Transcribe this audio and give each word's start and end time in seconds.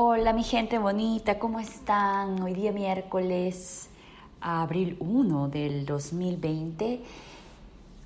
Hola 0.00 0.32
mi 0.32 0.44
gente 0.44 0.78
bonita, 0.78 1.40
¿cómo 1.40 1.58
están? 1.58 2.40
Hoy 2.40 2.54
día 2.54 2.70
miércoles, 2.70 3.88
abril 4.40 4.96
1 5.00 5.48
del 5.48 5.86
2020. 5.86 7.02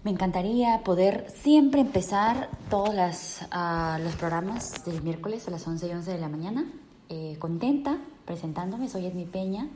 Me 0.02 0.10
encantaría 0.10 0.80
poder 0.84 1.30
siempre 1.30 1.82
empezar 1.82 2.48
todos 2.70 2.94
las, 2.94 3.46
ah, 3.50 3.98
los 4.02 4.14
programas 4.14 4.82
del 4.86 5.02
miércoles 5.02 5.46
a 5.48 5.50
las 5.50 5.66
11 5.66 5.86
y 5.86 5.90
11 5.90 6.12
de 6.12 6.18
la 6.18 6.30
mañana. 6.30 6.64
Eh, 7.10 7.36
contenta 7.38 7.98
presentándome, 8.24 8.88
soy 8.88 9.04
Edmi 9.04 9.26
Peña, 9.26 9.68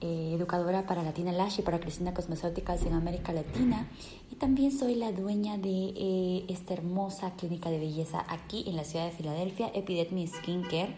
eh, 0.00 0.34
educadora 0.36 0.86
para 0.86 1.02
Latina 1.02 1.32
Lash 1.32 1.58
y 1.58 1.62
para 1.62 1.80
Cristina 1.80 2.14
Cosmeceuticals 2.14 2.86
en 2.86 2.92
América 2.92 3.32
Latina. 3.32 3.88
Y 4.30 4.36
también 4.36 4.70
soy 4.70 4.94
la 4.94 5.10
dueña 5.10 5.58
de 5.58 5.94
eh, 5.96 6.44
esta 6.46 6.74
hermosa 6.74 7.32
clínica 7.32 7.70
de 7.70 7.80
belleza 7.80 8.24
aquí 8.28 8.62
en 8.68 8.76
la 8.76 8.84
ciudad 8.84 9.06
de 9.06 9.10
Filadelfia, 9.10 9.72
Epidetmi 9.74 10.28
Skincare. 10.28 10.94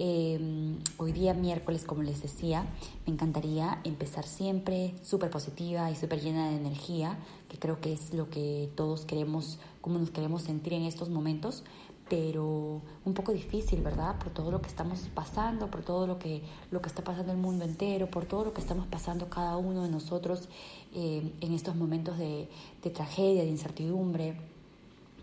Eh, 0.00 0.78
hoy 0.96 1.10
día 1.12 1.34
miércoles, 1.34 1.84
como 1.84 2.04
les 2.04 2.22
decía, 2.22 2.64
me 3.04 3.12
encantaría 3.12 3.80
empezar 3.82 4.24
siempre 4.24 4.94
súper 5.02 5.28
positiva 5.28 5.90
y 5.90 5.96
súper 5.96 6.22
llena 6.22 6.50
de 6.50 6.56
energía, 6.56 7.18
que 7.48 7.58
creo 7.58 7.80
que 7.80 7.92
es 7.92 8.14
lo 8.14 8.30
que 8.30 8.70
todos 8.76 9.04
queremos, 9.04 9.58
como 9.80 9.98
nos 9.98 10.10
queremos 10.10 10.42
sentir 10.42 10.72
en 10.74 10.84
estos 10.84 11.08
momentos 11.10 11.64
pero 12.08 12.80
un 13.04 13.14
poco 13.14 13.32
difícil, 13.32 13.82
¿verdad? 13.82 14.18
Por 14.18 14.30
todo 14.30 14.50
lo 14.50 14.62
que 14.62 14.68
estamos 14.68 15.00
pasando, 15.14 15.70
por 15.70 15.82
todo 15.82 16.06
lo 16.06 16.18
que, 16.18 16.42
lo 16.70 16.80
que 16.80 16.88
está 16.88 17.04
pasando 17.04 17.32
el 17.32 17.38
mundo 17.38 17.64
entero, 17.64 18.10
por 18.10 18.24
todo 18.24 18.46
lo 18.46 18.54
que 18.54 18.60
estamos 18.60 18.86
pasando 18.86 19.28
cada 19.28 19.56
uno 19.56 19.82
de 19.82 19.90
nosotros 19.90 20.48
eh, 20.94 21.30
en 21.40 21.52
estos 21.52 21.76
momentos 21.76 22.18
de, 22.18 22.48
tragedia, 22.94 23.42
de 23.42 23.50
incertidumbre, 23.50 24.40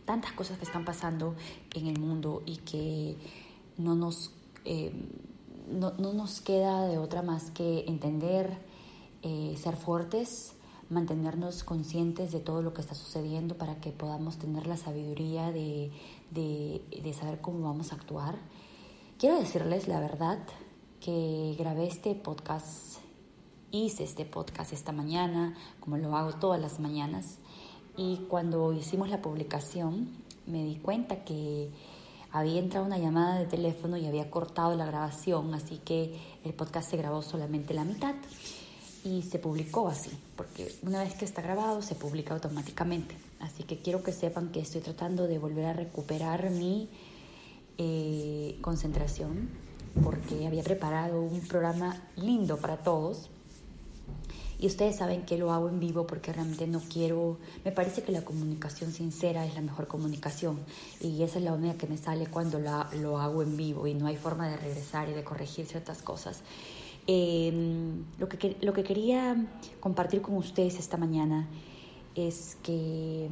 tantas 0.05 0.33
cosas 0.33 0.59
que 0.59 0.65
están 0.65 0.85
pasando 0.85 1.35
en 1.73 1.87
el 1.87 1.99
mundo 1.99 2.43
y 2.45 2.57
que 2.57 3.15
no 3.77 3.95
nos, 3.95 4.31
eh, 4.65 4.91
no, 5.71 5.91
nos 5.91 6.41
queda 6.41 6.87
de 6.87 6.97
otra 6.97 7.21
más 7.21 7.51
que 7.51 7.85
entender, 7.87 8.57
eh, 9.21 9.55
ser 9.61 9.75
fuertes, 9.75 10.53
mantenernos 10.89 11.63
conscientes 11.63 12.31
de 12.31 12.39
todo 12.39 12.61
lo 12.61 12.73
que 12.73 12.81
está 12.81 12.93
sucediendo 12.93 13.57
para 13.57 13.79
que 13.79 13.91
podamos 13.91 14.37
tener 14.37 14.67
la 14.67 14.77
sabiduría 14.77 15.51
de, 15.51 15.91
de, 16.31 17.13
saber 17.13 17.41
cómo 17.41 17.61
vamos 17.61 17.91
a 17.91 17.95
actuar. 17.95 18.37
Quiero 19.17 19.39
decirles 19.39 19.87
la 19.87 19.99
verdad 19.99 20.39
que 20.99 21.55
grabé 21.57 21.87
este 21.87 22.13
podcast, 22.13 22.97
hice 23.71 24.03
este 24.03 24.25
podcast 24.25 24.73
esta 24.73 24.91
mañana, 24.91 25.55
como 25.79 25.97
lo 25.97 26.15
hago 26.15 26.33
todas 26.33 26.61
las 26.61 26.79
mañanas, 26.79 27.39
y 27.97 28.17
cuando 28.27 28.73
hicimos 28.73 29.09
la 29.09 29.21
publicación 29.21 30.09
me 30.45 30.63
di 30.63 30.75
cuenta 30.75 31.23
que 31.23 31.71
había 32.35 32.59
entrado 32.59 32.85
una 32.85 32.97
llamada 32.97 33.39
de 33.39 33.45
teléfono 33.45 33.95
y 33.95 34.05
había 34.05 34.29
cortado 34.29 34.75
la 34.75 34.85
grabación, 34.85 35.53
así 35.53 35.77
que 35.77 36.19
el 36.43 36.53
podcast 36.53 36.89
se 36.91 36.97
grabó 36.97 37.21
solamente 37.21 37.73
la 37.73 37.85
mitad 37.85 38.13
y 39.05 39.21
se 39.21 39.39
publicó 39.39 39.87
así, 39.87 40.11
porque 40.35 40.75
una 40.81 41.01
vez 41.01 41.13
que 41.13 41.23
está 41.23 41.41
grabado 41.41 41.81
se 41.81 41.95
publica 41.95 42.33
automáticamente. 42.33 43.15
Así 43.39 43.63
que 43.63 43.77
quiero 43.77 44.03
que 44.03 44.11
sepan 44.11 44.51
que 44.51 44.59
estoy 44.59 44.81
tratando 44.81 45.27
de 45.27 45.39
volver 45.39 45.65
a 45.65 45.73
recuperar 45.73 46.49
mi 46.49 46.89
eh, 47.77 48.57
concentración, 48.59 49.49
porque 50.03 50.45
había 50.45 50.63
preparado 50.63 51.21
un 51.21 51.39
programa 51.39 52.01
lindo 52.17 52.57
para 52.57 52.77
todos. 52.77 53.29
Y 54.59 54.67
ustedes 54.67 54.97
saben 54.97 55.23
que 55.23 55.37
lo 55.37 55.51
hago 55.51 55.67
en 55.69 55.79
vivo 55.79 56.07
porque 56.07 56.31
realmente 56.31 56.65
no 56.67 56.81
quiero, 56.81 57.37
me 57.63 57.71
parece 57.71 58.03
que 58.03 58.11
la 58.11 58.23
comunicación 58.23 58.91
sincera 58.91 59.45
es 59.45 59.53
la 59.53 59.61
mejor 59.61 59.87
comunicación 59.87 60.59
y 61.01 61.23
esa 61.23 61.39
es 61.39 61.45
la 61.45 61.53
única 61.53 61.77
que 61.77 61.87
me 61.87 61.97
sale 61.97 62.27
cuando 62.27 62.59
la, 62.59 62.89
lo 63.01 63.19
hago 63.19 63.43
en 63.43 63.57
vivo 63.57 63.85
y 63.87 63.93
no 63.93 64.07
hay 64.07 64.15
forma 64.15 64.47
de 64.47 64.57
regresar 64.57 65.09
y 65.09 65.13
de 65.13 65.23
corregir 65.23 65.65
ciertas 65.65 66.01
cosas. 66.01 66.41
Em, 67.07 68.03
lo, 68.17 68.27
que, 68.27 68.57
lo 68.61 68.73
que 68.73 68.83
quería 68.83 69.35
compartir 69.79 70.21
con 70.21 70.35
ustedes 70.37 70.79
esta 70.79 70.97
mañana 70.97 71.47
es 72.15 72.57
que 72.63 73.29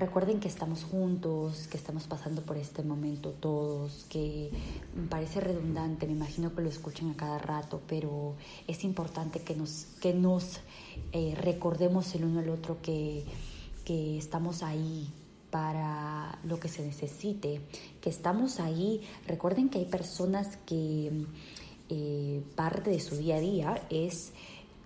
recuerden 0.00 0.40
que 0.40 0.48
estamos 0.48 0.84
juntos, 0.84 1.68
que 1.68 1.76
estamos 1.76 2.06
pasando 2.06 2.42
por 2.42 2.56
este 2.56 2.82
momento 2.82 3.30
todos, 3.30 4.06
que 4.08 4.50
me 4.94 5.06
parece 5.06 5.40
redundante, 5.40 6.06
me 6.06 6.12
imagino 6.12 6.54
que 6.54 6.62
lo 6.62 6.68
escuchen 6.68 7.10
a 7.10 7.16
cada 7.16 7.38
rato, 7.38 7.80
pero 7.86 8.34
es 8.66 8.82
importante 8.82 9.40
que 9.40 9.54
nos, 9.54 9.86
que 10.00 10.14
nos 10.14 10.60
eh, 11.12 11.36
recordemos 11.40 12.14
el 12.14 12.24
uno 12.24 12.40
al 12.40 12.48
otro 12.48 12.80
que, 12.82 13.24
que 13.84 14.18
estamos 14.18 14.62
ahí 14.62 15.12
para 15.50 16.38
lo 16.44 16.58
que 16.58 16.68
se 16.68 16.84
necesite, 16.84 17.60
que 18.00 18.10
estamos 18.10 18.60
ahí. 18.60 19.02
Recuerden 19.26 19.68
que 19.68 19.78
hay 19.78 19.86
personas 19.86 20.56
que 20.58 21.26
eh, 21.88 22.42
parte 22.54 22.90
de 22.90 23.00
su 23.00 23.16
día 23.16 23.36
a 23.36 23.40
día 23.40 23.86
es 23.90 24.32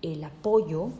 el 0.01 0.23
apoyo 0.23 0.91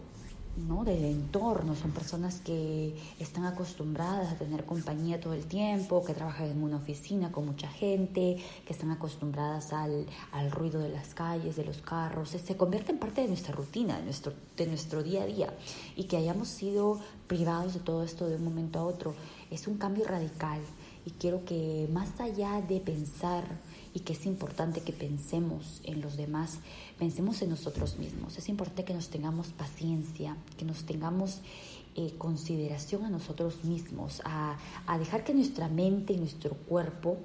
¿no? 0.57 0.83
del 0.83 1.03
entorno. 1.05 1.75
Son 1.75 1.91
personas 1.91 2.39
que 2.39 2.95
están 3.19 3.45
acostumbradas 3.45 4.31
a 4.31 4.35
tener 4.35 4.65
compañía 4.65 5.19
todo 5.19 5.33
el 5.33 5.45
tiempo, 5.45 6.03
que 6.05 6.13
trabajan 6.13 6.47
en 6.47 6.63
una 6.63 6.77
oficina 6.77 7.31
con 7.31 7.45
mucha 7.45 7.67
gente, 7.67 8.37
que 8.65 8.73
están 8.73 8.91
acostumbradas 8.91 9.73
al, 9.73 10.05
al 10.31 10.51
ruido 10.51 10.79
de 10.79 10.89
las 10.89 11.13
calles, 11.13 11.55
de 11.55 11.65
los 11.65 11.81
carros. 11.81 12.29
Se 12.29 12.57
convierte 12.57 12.91
en 12.91 12.99
parte 12.99 13.21
de 13.21 13.27
nuestra 13.27 13.53
rutina, 13.53 13.97
de 13.97 14.03
nuestro, 14.03 14.33
de 14.57 14.67
nuestro 14.67 15.03
día 15.03 15.23
a 15.23 15.25
día. 15.25 15.53
Y 15.95 16.05
que 16.05 16.17
hayamos 16.17 16.47
sido 16.47 16.99
privados 17.27 17.73
de 17.73 17.79
todo 17.79 18.03
esto 18.03 18.27
de 18.27 18.35
un 18.35 18.43
momento 18.43 18.79
a 18.79 18.83
otro 18.83 19.15
es 19.51 19.67
un 19.67 19.77
cambio 19.77 20.05
radical. 20.05 20.59
Y 21.05 21.11
quiero 21.11 21.45
que 21.45 21.87
más 21.91 22.19
allá 22.19 22.61
de 22.61 22.79
pensar 22.79 23.43
y 23.95 24.01
que 24.01 24.11
es 24.11 24.25
importante 24.25 24.81
que 24.81 24.91
pensemos 24.91 25.79
en 25.85 26.01
los 26.01 26.17
demás, 26.17 26.59
pensemos 26.99 27.41
en 27.41 27.49
nosotros 27.49 27.97
mismos. 27.97 28.37
Es 28.37 28.49
importante 28.49 28.83
que 28.83 28.93
nos 28.93 29.07
tengamos 29.07 29.47
paciencia, 29.47 30.35
que 30.57 30.65
nos 30.65 30.83
tengamos 30.83 31.39
eh, 31.95 32.13
consideración 32.17 33.05
a 33.05 33.09
nosotros 33.09 33.63
mismos, 33.63 34.21
a, 34.25 34.57
dejar 34.99 35.23
que 35.23 35.33
nuestra 35.33 35.69
mente 35.69 36.11
y 36.11 36.17
nuestro 36.17 36.55
cuerpo 36.55 37.15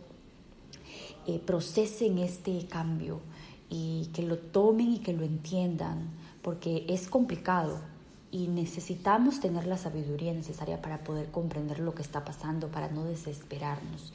eh, 1.26 1.40
procesen 1.44 2.18
este 2.18 2.64
cambio 2.66 3.20
y 3.68 4.08
que 4.14 4.22
lo 4.22 4.38
tomen 4.38 4.92
y 4.92 4.98
que 5.00 5.12
lo 5.12 5.24
entiendan, 5.24 6.08
porque 6.40 6.86
es 6.88 7.08
complicado, 7.08 7.80
y 8.30 8.46
necesitamos 8.46 9.40
tener 9.40 9.66
la 9.66 9.76
sabiduría 9.76 10.32
necesaria 10.32 10.80
para 10.80 11.02
poder 11.02 11.32
comprender 11.32 11.80
lo 11.80 11.96
que 11.96 12.02
está 12.02 12.24
pasando, 12.24 12.68
para 12.68 12.88
no 12.88 13.04
desesperarnos. 13.04 14.12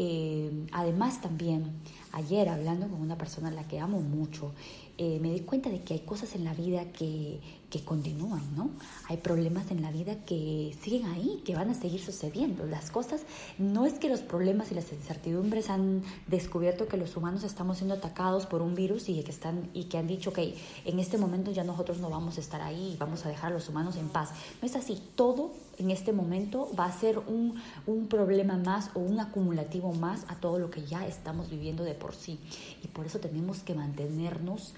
Eh, 0.00 0.66
además 0.70 1.20
también, 1.20 1.72
ayer 2.12 2.48
hablando 2.48 2.86
con 2.86 3.00
una 3.00 3.18
persona 3.18 3.48
a 3.48 3.50
la 3.50 3.66
que 3.66 3.80
amo 3.80 4.00
mucho, 4.00 4.52
eh, 4.96 5.18
me 5.20 5.32
di 5.32 5.40
cuenta 5.40 5.70
de 5.70 5.82
que 5.82 5.94
hay 5.94 6.00
cosas 6.00 6.36
en 6.36 6.44
la 6.44 6.54
vida 6.54 6.84
que, 6.92 7.40
que 7.68 7.84
continúan, 7.84 8.42
¿no? 8.56 8.70
Hay 9.08 9.16
problemas 9.16 9.72
en 9.72 9.82
la 9.82 9.90
vida 9.90 10.24
que 10.24 10.76
siguen 10.80 11.06
ahí, 11.06 11.42
que 11.44 11.56
van 11.56 11.70
a 11.70 11.74
seguir 11.74 12.00
sucediendo. 12.00 12.64
Las 12.64 12.90
cosas, 12.92 13.22
no 13.58 13.86
es 13.86 13.94
que 13.94 14.08
los 14.08 14.20
problemas 14.20 14.70
y 14.70 14.76
las 14.76 14.92
incertidumbres 14.92 15.68
han 15.68 16.02
descubierto 16.28 16.86
que 16.86 16.96
los 16.96 17.16
humanos 17.16 17.42
estamos 17.42 17.78
siendo 17.78 17.94
atacados 17.94 18.46
por 18.46 18.62
un 18.62 18.76
virus 18.76 19.08
y 19.08 19.20
que, 19.24 19.30
están, 19.32 19.68
y 19.74 19.84
que 19.84 19.98
han 19.98 20.06
dicho, 20.06 20.32
que 20.32 20.54
en 20.84 20.98
este 21.00 21.18
momento 21.18 21.50
ya 21.50 21.64
nosotros 21.64 21.98
no 21.98 22.08
vamos 22.08 22.38
a 22.38 22.40
estar 22.40 22.62
ahí 22.62 22.96
vamos 22.98 23.26
a 23.26 23.28
dejar 23.28 23.50
a 23.50 23.54
los 23.54 23.68
humanos 23.68 23.96
en 23.96 24.08
paz. 24.08 24.30
No 24.62 24.66
es 24.66 24.76
así, 24.76 25.00
todo 25.16 25.52
en 25.78 25.90
este 25.90 26.12
momento 26.12 26.68
va 26.78 26.86
a 26.86 26.92
ser 26.92 27.18
un, 27.18 27.54
un 27.86 28.08
problema 28.08 28.56
más 28.56 28.90
o 28.94 29.00
un 29.00 29.20
acumulativo 29.20 29.92
más 29.92 30.24
a 30.28 30.36
todo 30.36 30.58
lo 30.58 30.70
que 30.70 30.84
ya 30.84 31.06
estamos 31.06 31.50
viviendo 31.50 31.84
de 31.84 31.94
por 31.94 32.14
sí. 32.14 32.40
Y 32.82 32.88
por 32.88 33.06
eso 33.06 33.20
tenemos 33.20 33.60
que 33.60 33.74
mantenernos 33.74 34.74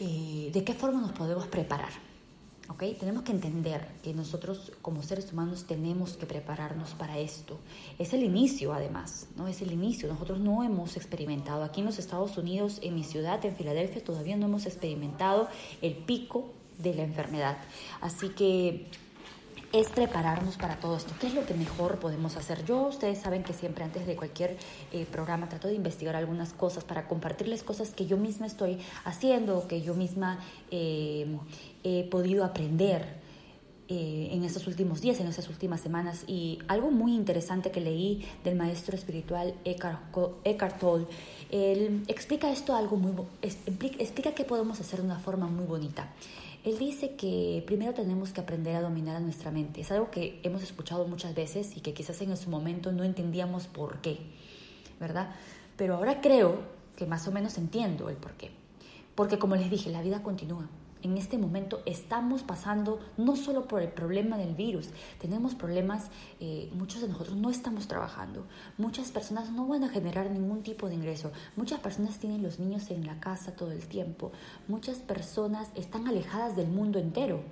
eh, 0.00 0.50
de 0.52 0.64
qué 0.64 0.74
forma 0.74 1.00
nos 1.00 1.12
podemos 1.12 1.46
preparar. 1.46 1.90
¿Okay? 2.68 2.94
Tenemos 2.94 3.24
que 3.24 3.32
entender 3.32 3.88
que 4.00 4.14
nosotros 4.14 4.70
como 4.80 5.02
seres 5.02 5.32
humanos 5.32 5.64
tenemos 5.66 6.16
que 6.16 6.24
prepararnos 6.26 6.90
para 6.90 7.18
esto. 7.18 7.58
Es 7.98 8.12
el 8.12 8.22
inicio 8.22 8.72
además, 8.72 9.26
¿no? 9.36 9.48
Es 9.48 9.60
el 9.60 9.72
inicio. 9.72 10.08
Nosotros 10.08 10.38
no 10.38 10.62
hemos 10.62 10.96
experimentado 10.96 11.64
aquí 11.64 11.80
en 11.80 11.86
los 11.86 11.98
Estados 11.98 12.38
Unidos, 12.38 12.78
en 12.82 12.94
mi 12.94 13.02
ciudad, 13.02 13.44
en 13.44 13.56
Filadelfia, 13.56 14.04
todavía 14.04 14.36
no 14.36 14.46
hemos 14.46 14.66
experimentado 14.66 15.48
el 15.82 15.96
pico 15.96 16.52
de 16.78 16.94
la 16.94 17.02
enfermedad. 17.02 17.58
Así 18.00 18.28
que 18.28 18.86
es 19.72 19.88
prepararnos 19.88 20.56
para 20.56 20.76
todo 20.76 20.96
esto. 20.96 21.14
¿Qué 21.20 21.28
es 21.28 21.34
lo 21.34 21.46
que 21.46 21.54
mejor 21.54 21.98
podemos 21.98 22.36
hacer? 22.36 22.64
Yo, 22.64 22.88
ustedes 22.88 23.18
saben 23.18 23.42
que 23.42 23.52
siempre 23.52 23.84
antes 23.84 24.06
de 24.06 24.16
cualquier 24.16 24.56
eh, 24.92 25.06
programa 25.10 25.48
trato 25.48 25.68
de 25.68 25.74
investigar 25.74 26.16
algunas 26.16 26.52
cosas 26.52 26.82
para 26.84 27.06
compartirles 27.06 27.62
cosas 27.62 27.90
que 27.90 28.06
yo 28.06 28.16
misma 28.16 28.46
estoy 28.46 28.78
haciendo, 29.04 29.68
que 29.68 29.82
yo 29.82 29.94
misma 29.94 30.40
eh, 30.70 31.38
he 31.84 32.04
podido 32.04 32.44
aprender. 32.44 33.20
Eh, 33.92 34.28
en 34.30 34.44
estos 34.44 34.68
últimos 34.68 35.00
días, 35.00 35.18
en 35.18 35.26
estas 35.26 35.48
últimas 35.48 35.80
semanas. 35.80 36.22
Y 36.28 36.60
algo 36.68 36.92
muy 36.92 37.12
interesante 37.12 37.72
que 37.72 37.80
leí 37.80 38.24
del 38.44 38.54
maestro 38.54 38.94
espiritual 38.94 39.52
Eckhart, 39.64 40.78
Tolle, 40.78 41.06
él 41.50 42.04
explica 42.06 42.52
esto 42.52 42.76
algo 42.76 42.96
muy, 42.96 43.12
explica 43.42 44.32
qué 44.32 44.44
podemos 44.44 44.80
hacer 44.80 45.00
de 45.00 45.06
una 45.06 45.18
forma 45.18 45.48
muy 45.48 45.64
bonita. 45.64 46.08
Él 46.62 46.78
dice 46.78 47.14
que 47.16 47.62
primero 47.66 47.94
tenemos 47.94 48.32
que 48.32 48.40
aprender 48.42 48.76
a 48.76 48.82
dominar 48.82 49.16
a 49.16 49.20
nuestra 49.20 49.50
mente. 49.50 49.80
Es 49.80 49.90
algo 49.90 50.10
que 50.10 50.40
hemos 50.42 50.62
escuchado 50.62 51.06
muchas 51.06 51.34
veces 51.34 51.74
y 51.76 51.80
que 51.80 51.94
quizás 51.94 52.20
en 52.20 52.36
su 52.36 52.50
momento 52.50 52.92
no 52.92 53.02
entendíamos 53.02 53.66
por 53.66 54.02
qué, 54.02 54.18
¿verdad? 54.98 55.34
Pero 55.76 55.94
ahora 55.94 56.20
creo 56.20 56.58
que 56.96 57.06
más 57.06 57.26
o 57.26 57.32
menos 57.32 57.56
entiendo 57.56 58.10
el 58.10 58.16
por 58.16 58.32
qué. 58.32 58.50
Porque 59.14 59.38
como 59.38 59.56
les 59.56 59.70
dije, 59.70 59.90
la 59.90 60.02
vida 60.02 60.22
continúa. 60.22 60.68
En 61.02 61.16
este 61.16 61.38
momento 61.38 61.80
estamos 61.86 62.42
pasando 62.42 63.00
no 63.16 63.34
solo 63.34 63.66
por 63.66 63.80
el 63.80 63.88
problema 63.88 64.36
del 64.36 64.54
virus, 64.54 64.90
tenemos 65.18 65.54
problemas, 65.54 66.10
eh, 66.40 66.70
muchos 66.74 67.00
de 67.00 67.08
nosotros 67.08 67.36
no 67.36 67.48
estamos 67.48 67.88
trabajando, 67.88 68.46
muchas 68.76 69.10
personas 69.10 69.50
no 69.50 69.66
van 69.66 69.84
a 69.84 69.88
generar 69.88 70.30
ningún 70.30 70.62
tipo 70.62 70.88
de 70.88 70.96
ingreso, 70.96 71.32
muchas 71.56 71.80
personas 71.80 72.18
tienen 72.18 72.42
los 72.42 72.58
niños 72.58 72.90
en 72.90 73.06
la 73.06 73.18
casa 73.18 73.56
todo 73.56 73.72
el 73.72 73.86
tiempo, 73.86 74.30
muchas 74.68 74.98
personas 74.98 75.70
están 75.74 76.06
alejadas 76.06 76.54
del 76.54 76.68
mundo 76.68 76.98
entero. 76.98 77.42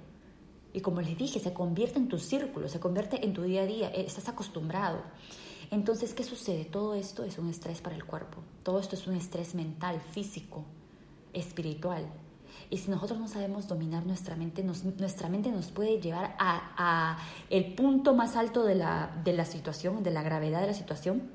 Y 0.75 0.83
como 0.83 1.01
les 1.01 1.17
dije, 1.17 1.41
se 1.41 1.55
convierte 1.55 1.99
en 1.99 2.09
tu 2.09 2.19
círculo, 2.19 2.69
se 2.69 2.79
convierte 2.79 3.25
en 3.25 3.33
tu 3.33 3.43
día 3.43 3.63
a 3.63 3.67
día, 3.67 3.89
eh, 3.89 4.05
estás 4.07 4.29
acostumbrado. 4.29 5.01
Entonces, 5.71 6.13
¿qué 6.13 6.23
sucede? 6.23 6.67
Todo 6.67 6.95
esto 6.95 7.25
es 7.25 7.39
un 7.39 7.49
estrés 7.49 7.81
para 7.81 7.97
el 7.97 8.05
cuerpo, 8.05 8.43
todo 8.63 8.79
esto 8.79 8.95
es 8.95 9.07
un 9.07 9.15
estrés 9.15 9.55
mental, 9.55 10.03
físico, 10.13 10.65
espiritual. 11.33 12.07
Y 12.71 12.79
si 12.79 12.91
nosotros 12.91 13.19
no 13.19 13.29
sabemos 13.29 13.67
dominar 13.67 14.05
nuestra 14.05 14.37
mente, 14.37 14.63
nuestra 14.63 15.29
mente 15.29 15.51
nos 15.51 15.71
puede 15.71 16.01
llevar 16.01 16.37
a, 16.39 17.19
el 17.49 17.75
punto 17.75 18.15
más 18.15 18.37
alto 18.37 18.65
de 18.65 18.75
la, 18.75 19.11
de 19.25 19.33
la 19.33 19.47
situación, 19.47 20.03
de 20.03 20.11
la 20.11 20.23
gravedad 20.23 20.61
de 20.61 20.67
la 20.67 20.75
situación, 20.75 21.31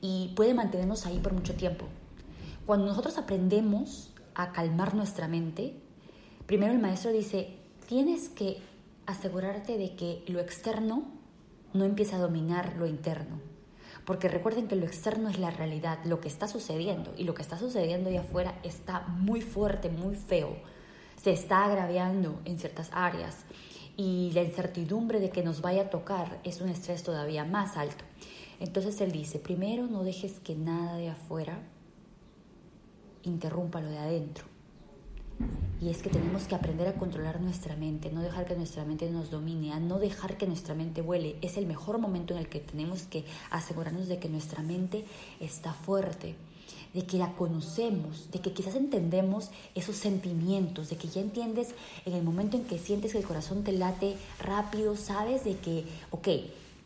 y 0.00 0.32
puede 0.34 0.54
mantenernos 0.54 1.06
ahí 1.06 1.18
por 1.18 1.32
mucho 1.32 1.54
tiempo. 1.54 1.86
Cuando 2.66 2.86
nosotros 2.86 3.18
aprendemos 3.18 4.12
a 4.34 4.52
calmar 4.52 4.94
nuestra 4.94 5.28
mente, 5.28 5.76
primero 6.46 6.72
el 6.72 6.78
maestro 6.78 7.12
dice, 7.12 7.58
tienes 7.86 8.28
que 8.30 8.62
asegurarte 9.06 9.76
de 9.76 9.94
que 9.94 10.24
lo 10.26 10.40
externo 10.40 11.04
no 11.74 11.84
empiece 11.84 12.14
a 12.14 12.18
dominar 12.18 12.76
lo 12.76 12.86
interno. 12.86 13.53
Porque 14.04 14.28
recuerden 14.28 14.68
que 14.68 14.76
lo 14.76 14.84
externo 14.84 15.28
es 15.28 15.38
la 15.38 15.50
realidad, 15.50 15.98
lo 16.04 16.20
que 16.20 16.28
está 16.28 16.46
sucediendo. 16.46 17.14
Y 17.16 17.24
lo 17.24 17.34
que 17.34 17.42
está 17.42 17.58
sucediendo 17.58 18.10
ahí 18.10 18.16
afuera 18.16 18.58
está 18.62 19.00
muy 19.00 19.40
fuerte, 19.40 19.88
muy 19.88 20.14
feo. 20.14 20.56
Se 21.22 21.32
está 21.32 21.64
agraviando 21.64 22.40
en 22.44 22.58
ciertas 22.58 22.90
áreas. 22.92 23.44
Y 23.96 24.32
la 24.34 24.42
incertidumbre 24.42 25.20
de 25.20 25.30
que 25.30 25.42
nos 25.42 25.60
vaya 25.60 25.82
a 25.82 25.90
tocar 25.90 26.40
es 26.44 26.60
un 26.60 26.68
estrés 26.68 27.02
todavía 27.02 27.44
más 27.44 27.76
alto. 27.76 28.04
Entonces 28.60 29.00
él 29.00 29.12
dice, 29.12 29.38
primero 29.38 29.86
no 29.86 30.04
dejes 30.04 30.40
que 30.40 30.54
nada 30.54 30.96
de 30.96 31.10
afuera 31.10 31.58
interrumpa 33.22 33.80
lo 33.80 33.88
de 33.88 33.98
adentro. 33.98 34.53
Y 35.80 35.90
es 35.90 36.02
que 36.02 36.08
tenemos 36.08 36.44
que 36.44 36.54
aprender 36.54 36.88
a 36.88 36.94
controlar 36.94 37.40
nuestra 37.40 37.76
mente, 37.76 38.10
no 38.10 38.22
dejar 38.22 38.46
que 38.46 38.54
nuestra 38.54 38.84
mente 38.84 39.10
nos 39.10 39.30
domine, 39.30 39.72
a 39.72 39.80
no 39.80 39.98
dejar 39.98 40.38
que 40.38 40.46
nuestra 40.46 40.74
mente 40.74 41.02
vuele. 41.02 41.36
Es 41.42 41.56
el 41.56 41.66
mejor 41.66 41.98
momento 41.98 42.32
en 42.32 42.40
el 42.40 42.48
que 42.48 42.60
tenemos 42.60 43.02
que 43.02 43.24
asegurarnos 43.50 44.08
de 44.08 44.18
que 44.18 44.28
nuestra 44.28 44.62
mente 44.62 45.04
está 45.40 45.74
fuerte, 45.74 46.36
de 46.94 47.04
que 47.04 47.18
la 47.18 47.32
conocemos, 47.34 48.30
de 48.30 48.40
que 48.40 48.52
quizás 48.52 48.76
entendemos 48.76 49.50
esos 49.74 49.96
sentimientos, 49.96 50.88
de 50.88 50.96
que 50.96 51.08
ya 51.08 51.20
entiendes 51.20 51.74
en 52.06 52.14
el 52.14 52.22
momento 52.22 52.56
en 52.56 52.64
que 52.64 52.78
sientes 52.78 53.12
que 53.12 53.18
el 53.18 53.24
corazón 53.24 53.64
te 53.64 53.72
late 53.72 54.16
rápido, 54.38 54.96
sabes 54.96 55.44
de 55.44 55.56
que, 55.58 55.84
ok, 56.12 56.28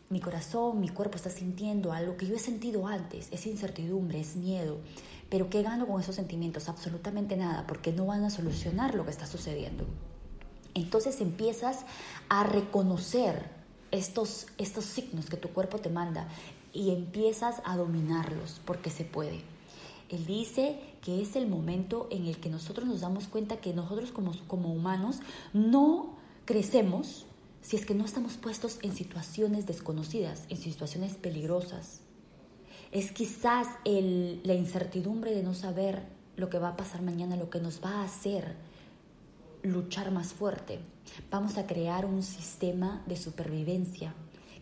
mi 0.09 0.19
corazón, 0.19 0.79
mi 0.79 0.89
cuerpo 0.89 1.17
está 1.17 1.29
sintiendo 1.29 1.93
algo 1.93 2.17
que 2.17 2.25
yo 2.25 2.35
he 2.35 2.39
sentido 2.39 2.87
antes, 2.87 3.27
es 3.31 3.45
incertidumbre, 3.45 4.19
es 4.19 4.35
miedo. 4.35 4.77
Pero 5.29 5.49
¿qué 5.49 5.61
gano 5.61 5.87
con 5.87 6.01
esos 6.01 6.15
sentimientos? 6.15 6.67
Absolutamente 6.69 7.37
nada, 7.37 7.67
porque 7.67 7.91
no 7.91 8.07
van 8.07 8.23
a 8.23 8.31
solucionar 8.31 8.95
lo 8.95 9.05
que 9.05 9.11
está 9.11 9.27
sucediendo. 9.27 9.85
Entonces 10.73 11.21
empiezas 11.21 11.85
a 12.29 12.43
reconocer 12.43 13.49
estos, 13.91 14.47
estos 14.57 14.85
signos 14.85 15.29
que 15.29 15.37
tu 15.37 15.49
cuerpo 15.49 15.77
te 15.77 15.89
manda 15.89 16.27
y 16.73 16.91
empiezas 16.91 17.61
a 17.65 17.77
dominarlos, 17.77 18.61
porque 18.65 18.89
se 18.89 19.03
puede. 19.03 19.41
Él 20.09 20.25
dice 20.25 20.79
que 21.03 21.21
es 21.21 21.35
el 21.35 21.47
momento 21.47 22.07
en 22.09 22.25
el 22.25 22.39
que 22.39 22.49
nosotros 22.49 22.87
nos 22.87 23.01
damos 23.01 23.27
cuenta 23.27 23.57
que 23.57 23.73
nosotros 23.73 24.11
como, 24.11 24.33
como 24.47 24.73
humanos 24.73 25.19
no 25.53 26.17
crecemos 26.45 27.27
si 27.61 27.75
es 27.75 27.85
que 27.85 27.95
no 27.95 28.05
estamos 28.05 28.37
puestos 28.37 28.79
en 28.81 28.95
situaciones 28.95 29.65
desconocidas, 29.65 30.45
en 30.49 30.57
situaciones 30.57 31.15
peligrosas. 31.15 32.01
Es 32.91 33.11
quizás 33.11 33.67
la 33.85 34.53
incertidumbre 34.53 35.33
de 35.35 35.43
no 35.43 35.53
saber 35.53 36.03
lo 36.35 36.49
que 36.49 36.57
va 36.57 36.69
a 36.69 36.77
pasar 36.77 37.01
mañana, 37.01 37.35
lo 37.35 37.49
que 37.49 37.59
nos 37.59 37.83
va 37.83 38.01
a 38.01 38.03
hacer 38.03 38.55
luchar 39.61 40.11
más 40.11 40.33
fuerte. 40.33 40.79
Vamos 41.29 41.57
a 41.57 41.67
crear 41.67 42.05
un 42.05 42.23
sistema 42.23 43.03
de 43.07 43.17
supervivencia, 43.17 44.13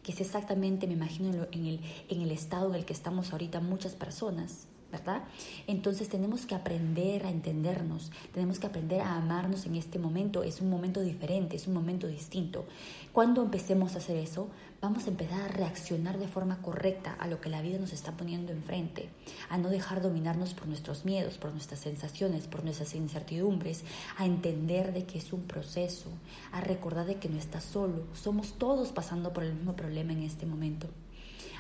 que 0.04 0.12
es 0.12 0.22
exactamente, 0.22 0.88
me 0.88 0.94
imagino, 0.94 1.48
en 1.52 1.66
el, 1.66 1.80
en 2.10 2.22
el 2.22 2.32
estado 2.32 2.70
en 2.70 2.76
el 2.76 2.86
que 2.86 2.94
estamos 2.94 3.32
ahorita 3.32 3.60
muchas 3.60 3.94
personas. 3.94 4.68
¿Verdad? 4.92 5.24
Entonces 5.68 6.10
tenemos 6.10 6.45
que 6.45 6.56
aprender 6.56 7.25
a 7.25 7.30
entendernos, 7.30 8.12
tenemos 8.34 8.60
que 8.60 8.68
aprender 8.68 9.01
a 9.01 9.16
amarnos 9.16 9.66
en 9.66 9.75
este 9.75 10.00
momento. 10.00 10.44
Es 10.44 10.62
un 10.62 10.69
momento 10.69 11.01
diferente, 11.01 11.56
es 11.56 11.68
un 11.68 11.74
momento 11.74 12.07
distinto. 12.07 12.66
Cuando 13.12 13.44
empecemos 13.44 13.95
a 13.95 13.98
hacer 13.98 14.18
eso, 14.18 14.50
vamos 14.81 15.06
a 15.06 15.10
empezar 15.10 15.42
a 15.42 15.48
reaccionar 15.48 16.19
de 16.19 16.28
forma 16.28 16.62
correcta 16.62 17.13
a 17.19 17.28
lo 17.28 17.42
que 17.42 17.50
la 17.50 17.62
vida 17.62 17.80
nos 17.80 17.94
está 17.94 18.12
poniendo 18.16 18.51
enfrente, 18.51 19.10
a 19.50 19.57
no 19.57 19.69
dejar 19.69 20.01
dominarnos 20.01 20.54
por 20.54 20.68
nuestros 20.68 21.04
miedos, 21.04 21.38
por 21.38 21.51
nuestras 21.51 21.80
sensaciones, 21.80 22.48
por 22.48 22.63
nuestras 22.63 22.94
incertidumbres, 22.95 23.83
a 24.18 24.25
entender 24.25 24.94
de 24.94 25.06
que 25.06 25.18
es 25.18 25.33
un 25.33 25.44
proceso, 25.44 26.10
a 26.51 26.62
recordar 26.62 27.07
de 27.07 27.16
que 27.16 27.30
no 27.30 27.38
estás 27.38 27.63
solo, 27.63 28.04
somos 28.13 28.54
todos 28.54 28.92
pasando 28.92 29.33
por 29.33 29.44
el 29.44 29.54
mismo 29.54 29.75
problema 29.75 30.13
en 30.13 30.24
este 30.24 30.45
momento. 30.45 30.88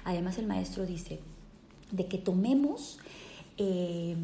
Además 0.03 0.37
el 0.37 0.47
maestro 0.47 0.85
dice 0.85 1.19
de 1.91 2.07
que 2.07 2.17
tomemos 2.17 2.99
eh, 3.57 4.15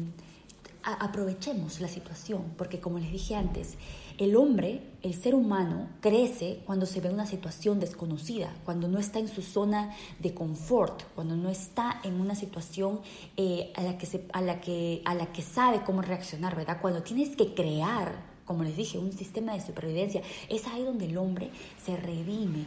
aprovechemos 0.82 1.80
la 1.80 1.88
situación, 1.88 2.52
porque 2.58 2.80
como 2.80 2.98
les 2.98 3.10
dije 3.10 3.34
antes, 3.34 3.76
el 4.18 4.36
hombre, 4.36 4.82
el 5.02 5.14
ser 5.14 5.34
humano, 5.34 5.88
crece 6.00 6.60
cuando 6.66 6.86
se 6.86 7.00
ve 7.00 7.10
una 7.10 7.26
situación 7.26 7.80
desconocida, 7.80 8.54
cuando 8.64 8.86
no 8.86 8.98
está 8.98 9.18
en 9.18 9.28
su 9.28 9.42
zona 9.42 9.94
de 10.20 10.34
confort, 10.34 11.02
cuando 11.14 11.36
no 11.36 11.48
está 11.48 12.00
en 12.04 12.20
una 12.20 12.34
situación 12.34 13.00
eh, 13.36 13.72
a, 13.74 13.82
la 13.82 13.98
que 13.98 14.26
a, 14.32 14.40
la 14.40 14.60
que, 14.60 15.02
a 15.04 15.14
la 15.14 15.32
que 15.32 15.42
sabe 15.42 15.82
cómo 15.84 16.02
reaccionar, 16.02 16.54
¿verdad? 16.54 16.78
Cuando 16.80 17.02
tienes 17.02 17.34
que 17.34 17.54
crear, 17.54 18.14
como 18.44 18.62
les 18.62 18.76
dije, 18.76 18.98
un 18.98 19.12
sistema 19.12 19.54
de 19.54 19.62
supervivencia, 19.62 20.22
es 20.48 20.66
ahí 20.66 20.84
donde 20.84 21.06
el 21.06 21.16
hombre 21.16 21.50
se 21.84 21.96
redime 21.96 22.66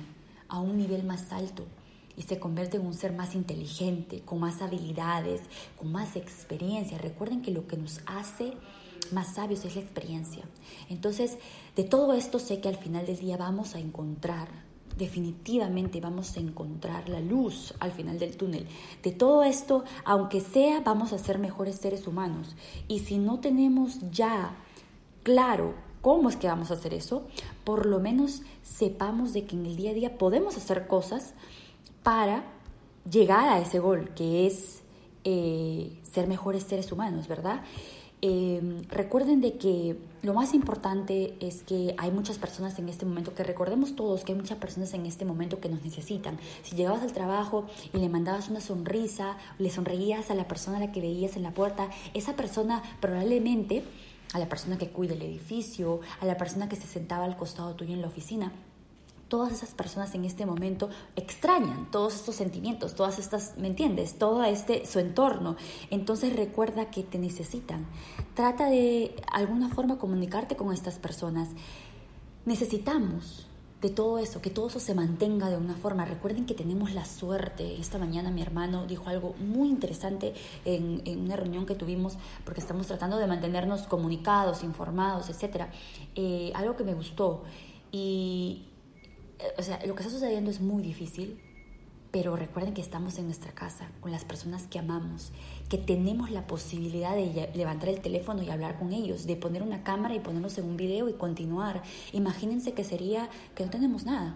a 0.50 0.60
un 0.60 0.78
nivel 0.78 1.04
más 1.04 1.32
alto 1.32 1.66
y 2.18 2.24
se 2.24 2.40
convierte 2.40 2.78
en 2.78 2.86
un 2.86 2.96
ser 2.96 3.14
más 3.14 3.36
inteligente, 3.36 4.22
con 4.22 4.40
más 4.40 4.62
habilidades, 4.62 5.42
con 5.78 5.92
más 5.92 6.16
experiencia. 6.16 6.98
Recuerden 6.98 7.44
que 7.44 7.52
lo 7.52 7.68
que 7.68 7.78
nos 7.78 8.02
hace 8.08 8.54
más 9.12 9.36
sabios 9.36 9.64
es 9.64 9.76
la 9.76 9.84
experiencia. 9.84 10.44
Entonces, 10.90 11.38
de 11.76 11.84
todo 11.84 12.14
esto 12.14 12.40
sé 12.40 12.60
que 12.60 12.70
al 12.70 12.76
final 12.76 13.06
del 13.06 13.20
día 13.20 13.38
vamos 13.38 13.76
a 13.76 13.80
encontrar, 13.80 14.50
definitivamente 14.98 16.02
vamos 16.02 16.36
a 16.36 16.40
encontrar 16.40 17.08
la 17.08 17.22
luz 17.22 17.76
al 17.80 17.92
final 17.92 18.18
del 18.18 18.36
túnel. 18.36 18.68
De 19.04 19.12
todo 19.12 19.44
esto, 19.44 19.84
aunque 20.04 20.42
sea, 20.42 20.82
vamos 20.82 21.14
a 21.14 21.20
ser 21.20 21.38
mejores 21.38 21.76
seres 21.76 22.08
humanos. 22.08 22.56
Y 22.88 23.00
si 23.00 23.20
no 23.20 23.40
tenemos 23.40 24.00
ya 24.12 24.56
claro 25.22 25.76
cómo 26.02 26.30
es 26.30 26.36
que 26.36 26.48
vamos 26.48 26.72
a 26.72 26.76
hacer 26.76 26.96
eso, 26.96 27.28
por 27.64 27.86
lo 27.86 28.00
menos 28.00 28.42
sepamos 28.64 29.34
de 29.34 29.46
que 29.46 29.56
en 29.56 29.68
el 29.68 29.76
día 29.76 29.92
a 29.92 29.94
día 29.94 30.18
podemos 30.18 30.58
hacer 30.58 30.88
cosas 30.88 31.36
para 32.08 32.46
llegar 33.12 33.50
a 33.50 33.60
ese 33.60 33.80
gol, 33.80 34.12
que 34.16 34.48
es 34.48 34.82
eh, 35.26 36.00
ser 36.04 36.26
mejores 36.26 36.64
seres 36.64 36.94
humanos, 36.94 37.28
¿verdad? 37.28 37.60
Eh, 38.22 38.82
recuerden 38.88 39.42
de 39.42 39.58
que 39.58 39.98
lo 40.22 40.34
más 40.34 40.54
importante 40.54 41.36
es 41.42 41.64
que 41.64 41.96
hay 41.98 42.12
muchas 42.12 42.38
personas 42.38 42.80
en 42.80 42.88
este 42.88 43.06
momento, 43.06 43.34
que 43.34 43.44
recordemos 43.44 43.98
todos 43.98 44.24
que 44.24 44.32
hay 44.32 44.38
muchas 44.38 44.58
personas 44.58 44.94
en 44.94 45.06
este 45.06 45.26
momento 45.26 45.60
que 45.60 45.68
nos 45.68 45.84
necesitan. 45.84 46.40
Si 46.64 46.78
llegabas 46.78 47.02
al 47.02 47.12
trabajo 47.12 47.66
y 47.94 47.98
le 47.98 48.08
mandabas 48.08 48.48
una 48.48 48.62
sonrisa, 48.62 49.36
le 49.60 49.70
sonreías 49.70 50.32
a 50.32 50.34
la 50.34 50.48
persona 50.48 50.78
a 50.78 50.80
la 50.80 50.94
que 50.94 51.02
veías 51.02 51.36
en 51.36 51.44
la 51.44 51.52
puerta, 51.52 51.90
esa 52.14 52.38
persona 52.38 52.82
probablemente, 53.02 53.84
a 54.32 54.40
la 54.40 54.48
persona 54.48 54.78
que 54.78 54.92
cuida 54.92 55.14
el 55.14 55.24
edificio, 55.24 56.00
a 56.22 56.26
la 56.26 56.38
persona 56.38 56.70
que 56.70 56.78
se 56.78 56.88
sentaba 56.88 57.26
al 57.26 57.36
costado 57.36 57.76
tuyo 57.76 57.94
en 57.94 58.02
la 58.02 58.08
oficina, 58.08 58.54
todas 59.28 59.52
esas 59.52 59.72
personas 59.72 60.14
en 60.16 60.26
este 60.26 60.46
momento 60.46 60.90
extrañan 61.16 61.90
todos 61.92 62.16
estos 62.16 62.36
sentimientos, 62.36 62.96
todas 62.96 63.20
estas, 63.20 63.58
¿me 63.58 63.68
entiendes? 63.68 64.18
Todo 64.18 64.44
este 64.44 64.86
su 64.86 65.00
entorno. 65.00 65.56
Entonces 65.90 66.36
recuerda 66.36 66.90
que 66.90 67.04
te 67.04 67.18
necesitan. 67.18 67.86
Trata 68.34 68.70
de 68.70 69.16
alguna 69.32 69.70
forma 69.70 69.98
comunicarte 69.98 70.56
con 70.56 70.74
estas 70.74 71.00
personas. 71.00 71.50
Necesitamos 72.46 73.48
de 73.82 73.90
todo 73.90 74.18
eso, 74.18 74.42
que 74.42 74.50
todo 74.50 74.68
eso 74.68 74.80
se 74.80 74.96
mantenga 74.96 75.50
de 75.50 75.58
una 75.58 75.76
forma. 75.76 76.06
Recuerden 76.06 76.46
que 76.46 76.56
tenemos 76.56 76.94
la 76.94 77.06
suerte. 77.06 77.80
Esta 77.80 77.98
mañana 77.98 78.32
mi 78.32 78.42
hermano 78.42 78.88
dijo 78.88 79.08
algo 79.08 79.36
muy 79.40 79.70
interesante 79.70 80.34
en, 80.66 81.02
una 81.20 81.36
reunión 81.36 81.66
que 81.66 81.76
tuvimos, 81.76 82.18
porque 82.44 82.60
estamos 82.60 82.88
tratando 82.88 83.18
de 83.18 83.28
mantenernos 83.28 83.84
comunicados, 83.84 84.64
informados, 84.64 85.30
etc. 85.30 85.66
Eh, 86.16 86.52
algo 86.56 86.76
que 86.76 86.84
me 86.84 86.96
gustó. 86.96 87.44
Y, 87.92 88.67
o 89.58 89.64
sea, 89.64 89.80
lo 89.86 89.96
que 89.96 90.04
está 90.04 90.14
sucediendo 90.14 90.52
es 90.52 90.62
muy 90.62 90.82
difícil, 90.82 91.40
pero 92.12 92.36
recuerden 92.36 92.74
que 92.74 92.82
estamos 92.82 93.18
en 93.20 93.26
nuestra 93.26 93.52
casa, 93.52 93.90
con 94.00 94.12
las 94.12 94.26
personas 94.26 94.64
que 94.64 94.80
amamos, 94.80 95.32
que 95.70 95.78
tenemos 95.78 96.32
la 96.32 96.48
posibilidad 96.48 97.16
de 97.16 97.50
levantar 97.54 97.90
el 97.90 98.00
teléfono 98.00 98.42
y 98.42 98.50
hablar 98.50 98.80
con 98.80 98.94
ellos, 98.94 99.28
de 99.28 99.36
poner 99.36 99.62
una 99.62 99.84
cámara 99.84 100.16
y 100.16 100.20
ponernos 100.20 100.58
en 100.58 100.66
un 100.66 100.78
video 100.78 101.10
y 101.10 101.14
continuar. 101.14 101.84
Imagínense 102.14 102.74
que 102.74 102.84
sería 102.84 103.30
que 103.56 103.66
no 103.66 103.70
tenemos 103.70 104.06
nada. 104.06 104.36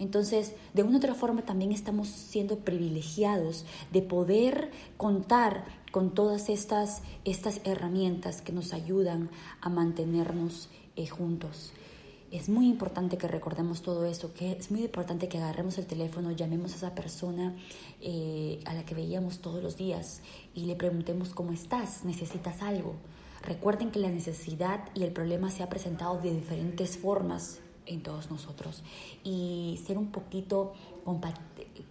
Entonces, 0.00 0.54
de 0.74 0.82
una 0.82 0.96
u 0.96 0.98
otra 0.98 1.14
forma 1.14 1.42
también 1.42 1.70
estamos 1.70 2.08
siendo 2.08 2.58
privilegiados 2.58 3.64
de 3.92 4.02
poder 4.02 4.70
contar 4.96 5.64
con 5.92 6.12
todas 6.12 6.48
estas, 6.48 7.02
estas 7.24 7.60
herramientas 7.64 8.42
que 8.42 8.52
nos 8.52 8.72
ayudan 8.72 9.30
a 9.60 9.68
mantenernos 9.68 10.68
eh, 10.96 11.06
juntos. 11.06 11.72
Es 12.34 12.48
muy 12.48 12.66
importante 12.66 13.16
que 13.16 13.28
recordemos 13.28 13.82
todo 13.82 14.04
eso, 14.06 14.34
que 14.34 14.50
es 14.50 14.72
muy 14.72 14.82
importante 14.82 15.28
que 15.28 15.38
agarremos 15.38 15.78
el 15.78 15.86
teléfono, 15.86 16.32
llamemos 16.32 16.72
a 16.72 16.74
esa 16.74 16.92
persona 16.92 17.54
eh, 18.00 18.58
a 18.64 18.74
la 18.74 18.84
que 18.84 18.96
veíamos 18.96 19.38
todos 19.38 19.62
los 19.62 19.76
días 19.76 20.20
y 20.52 20.64
le 20.64 20.74
preguntemos 20.74 21.32
cómo 21.32 21.52
estás, 21.52 22.04
necesitas 22.04 22.60
algo. 22.60 22.96
Recuerden 23.44 23.92
que 23.92 24.00
la 24.00 24.10
necesidad 24.10 24.80
y 24.94 25.04
el 25.04 25.12
problema 25.12 25.52
se 25.52 25.62
ha 25.62 25.68
presentado 25.68 26.20
de 26.20 26.34
diferentes 26.34 26.98
formas 26.98 27.60
en 27.86 28.02
todos 28.02 28.32
nosotros 28.32 28.82
y 29.22 29.80
ser 29.86 29.96
un 29.96 30.10
poquito 30.10 30.72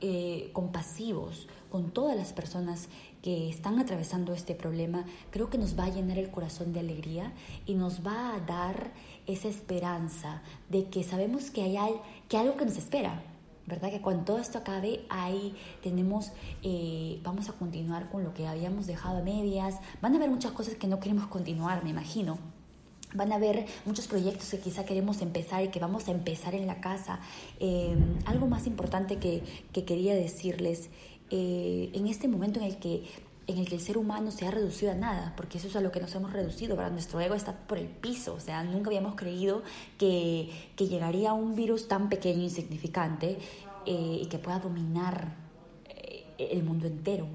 eh, 0.02 0.50
compasivos 0.52 1.48
con 1.72 1.92
todas 1.92 2.18
las 2.18 2.34
personas 2.34 2.90
que 3.24 3.50
están 3.50 3.80
atravesando 3.80 4.34
este 4.34 4.54
problema, 4.54 5.06
creo 5.32 5.50
que 5.50 5.58
nos 5.58 5.80
va 5.80 5.86
a 5.86 5.90
llenar 5.90 6.20
el 6.20 6.30
corazón 6.30 6.74
de 6.74 6.82
alegría 6.82 7.32
y 7.66 7.74
nos 7.74 8.06
va 8.06 8.36
a 8.36 8.40
dar 8.42 8.92
esa 9.26 9.48
esperanza 9.48 10.42
de 10.70 10.90
que 10.90 11.04
sabemos 11.04 11.50
que 11.50 11.62
hay 11.64 11.78
algo 11.78 12.58
que 12.58 12.66
nos 12.66 12.78
espera, 12.78 13.24
¿verdad? 13.66 13.92
Que 13.92 14.02
cuando 14.02 14.26
todo 14.26 14.40
esto 14.40 14.58
acabe, 14.58 15.06
ahí 15.10 15.56
tenemos, 15.82 16.34
eh, 16.64 17.22
vamos 17.24 17.48
a 17.48 17.54
continuar 17.54 18.10
con 18.10 18.26
lo 18.26 18.34
que 18.34 18.46
habíamos 18.46 18.88
dejado 18.88 19.20
a 19.20 19.22
medias. 19.22 19.76
Van 20.02 20.14
a 20.14 20.18
haber 20.18 20.30
muchas 20.30 20.52
cosas 20.52 20.76
que 20.76 20.88
no 20.88 21.00
queremos 21.00 21.28
continuar, 21.28 21.82
me 21.86 21.92
imagino. 21.92 22.38
Van 23.14 23.32
a 23.32 23.36
haber 23.36 23.68
muchos 23.86 24.08
proyectos 24.08 24.50
que 24.50 24.60
quizá 24.60 24.86
queremos 24.86 25.22
empezar 25.22 25.64
y 25.64 25.68
que 25.70 25.80
vamos 25.80 26.08
a 26.08 26.12
empezar 26.12 26.56
en 26.56 26.66
la 26.68 26.82
casa. 26.82 27.20
Eh, 27.60 27.96
algo 28.26 28.48
más 28.48 28.68
importante 28.68 29.18
que 29.18 29.44
quería 29.86 30.16
decirles, 30.16 30.90
eh, 31.36 31.90
en 31.94 32.06
este 32.06 32.28
momento 32.28 32.60
en 32.60 32.66
el 32.66 32.78
que 32.78 33.04
en 33.46 33.58
el 33.58 33.68
que 33.68 33.76
el 33.76 33.82
ser 33.82 33.98
humano 33.98 34.32
se 34.32 34.48
ha 34.48 34.52
reducido 34.52 34.94
a 34.94 34.96
nada, 34.96 35.34
porque 35.36 35.58
eso 35.58 35.68
es 35.68 35.76
a 35.76 35.82
lo 35.82 35.92
que 35.92 36.00
nos 36.00 36.16
hemos 36.16 36.32
reducido, 36.32 36.78
¿verdad? 36.78 36.94
Nuestro 36.94 37.20
ego 37.20 37.36
está 37.36 37.52
por 37.52 37.78
el 37.78 37.88
piso, 37.88 38.36
o 38.36 38.40
sea, 38.40 38.64
nunca 38.64 38.88
habíamos 38.88 39.16
creído 39.16 39.64
que, 39.98 40.50
que 40.78 40.88
llegaría 40.88 41.34
un 41.34 41.54
virus 41.54 41.90
tan 41.90 42.08
pequeño, 42.08 42.40
e 42.40 42.44
insignificante, 42.44 43.38
eh, 43.86 44.20
y 44.22 44.28
que 44.28 44.38
pueda 44.38 44.60
dominar 44.60 45.36
el 46.38 46.64
mundo 46.64 46.88
entero 46.88 47.28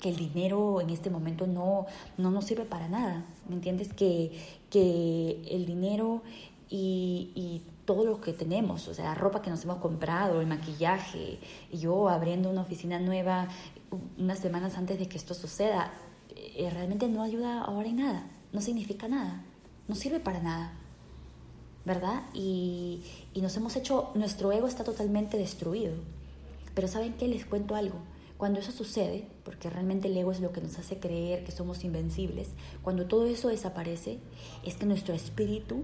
que 0.00 0.08
el 0.08 0.16
dinero 0.16 0.80
en 0.80 0.90
este 0.90 1.10
momento 1.10 1.46
no, 1.46 1.86
no 2.16 2.30
nos 2.30 2.46
sirve 2.46 2.64
para 2.64 2.88
nada, 2.88 3.24
¿me 3.48 3.54
entiendes? 3.54 3.92
Que, 3.92 4.32
que 4.70 5.42
el 5.48 5.66
dinero 5.66 6.22
y, 6.68 7.30
y, 7.34 7.62
todo 7.90 8.04
lo 8.04 8.20
que 8.20 8.32
tenemos, 8.32 8.86
o 8.86 8.94
sea, 8.94 9.06
la 9.06 9.14
ropa 9.16 9.42
que 9.42 9.50
nos 9.50 9.64
hemos 9.64 9.78
comprado, 9.78 10.40
el 10.40 10.46
maquillaje, 10.46 11.40
y 11.72 11.78
yo 11.78 12.08
abriendo 12.08 12.48
una 12.48 12.60
oficina 12.60 13.00
nueva 13.00 13.48
unas 14.16 14.38
semanas 14.38 14.78
antes 14.78 14.96
de 14.96 15.08
que 15.08 15.16
esto 15.16 15.34
suceda, 15.34 15.90
eh, 16.36 16.70
realmente 16.72 17.08
no 17.08 17.20
ayuda 17.20 17.62
ahora 17.62 17.88
en 17.88 17.96
nada, 17.96 18.30
no 18.52 18.60
significa 18.60 19.08
nada, 19.08 19.42
no 19.88 19.96
sirve 19.96 20.20
para 20.20 20.38
nada, 20.38 20.72
¿verdad? 21.84 22.22
Y, 22.32 23.02
y 23.34 23.40
nos 23.40 23.56
hemos 23.56 23.74
hecho, 23.74 24.12
nuestro 24.14 24.52
ego 24.52 24.68
está 24.68 24.84
totalmente 24.84 25.36
destruido. 25.36 25.94
Pero 26.76 26.86
¿saben 26.86 27.14
qué? 27.14 27.26
Les 27.26 27.44
cuento 27.44 27.74
algo. 27.74 27.98
Cuando 28.36 28.60
eso 28.60 28.70
sucede, 28.70 29.26
porque 29.42 29.68
realmente 29.68 30.06
el 30.06 30.16
ego 30.16 30.30
es 30.30 30.38
lo 30.38 30.52
que 30.52 30.60
nos 30.60 30.78
hace 30.78 31.00
creer 31.00 31.42
que 31.42 31.50
somos 31.50 31.82
invencibles, 31.82 32.50
cuando 32.82 33.06
todo 33.06 33.26
eso 33.26 33.48
desaparece, 33.48 34.20
es 34.64 34.76
que 34.76 34.86
nuestro 34.86 35.12
espíritu 35.12 35.82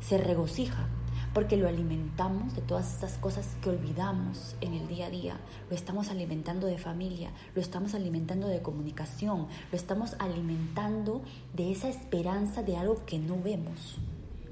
se 0.00 0.18
regocija, 0.18 0.88
porque 1.36 1.58
lo 1.58 1.68
alimentamos 1.68 2.54
de 2.54 2.62
todas 2.62 2.94
estas 2.94 3.18
cosas 3.18 3.46
que 3.60 3.68
olvidamos 3.68 4.56
en 4.62 4.72
el 4.72 4.88
día 4.88 5.06
a 5.06 5.10
día. 5.10 5.36
Lo 5.68 5.76
estamos 5.76 6.08
alimentando 6.08 6.66
de 6.66 6.78
familia, 6.78 7.30
lo 7.54 7.60
estamos 7.60 7.94
alimentando 7.94 8.48
de 8.48 8.62
comunicación, 8.62 9.46
lo 9.70 9.76
estamos 9.76 10.16
alimentando 10.18 11.20
de 11.54 11.72
esa 11.72 11.90
esperanza 11.90 12.62
de 12.62 12.76
algo 12.76 13.04
que 13.04 13.18
no 13.18 13.36
vemos, 13.42 13.98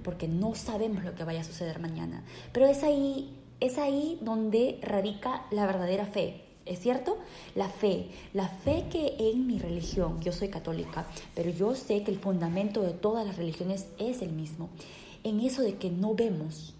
porque 0.03 0.29
no 0.29 0.55
sabemos 0.55 1.05
lo 1.05 1.15
que 1.15 1.25
vaya 1.25 1.41
a 1.41 1.45
suceder 1.45 1.81
mañana. 1.81 2.23
Pero 2.53 2.67
es 2.67 2.83
ahí, 2.83 3.35
es 3.61 3.79
ahí 3.79 4.19
donde 4.21 4.79
radica 4.83 5.47
la 5.51 5.65
verdadera 5.65 6.05
fe. 6.05 6.45
¿Es 6.67 6.81
cierto? 6.81 7.19
La 7.55 7.69
fe. 7.69 8.09
La 8.33 8.49
fe 8.49 8.87
que 8.91 9.17
en 9.19 9.47
mi 9.47 9.59
religión, 9.59 10.21
yo 10.21 10.33
soy 10.33 10.49
católica, 10.49 11.07
pero 11.35 11.51
yo 11.51 11.75
sé 11.75 12.03
que 12.03 12.11
el 12.11 12.19
fundamento 12.19 12.83
de 12.83 12.93
todas 12.93 13.27
las 13.27 13.37
religiones 13.37 13.87
es 13.99 14.23
el 14.23 14.33
mismo. 14.33 14.71
En 15.25 15.41
eso 15.41 15.63
de 15.63 15.77
que 15.77 15.91
no 15.91 16.15
vemos, 16.15 16.75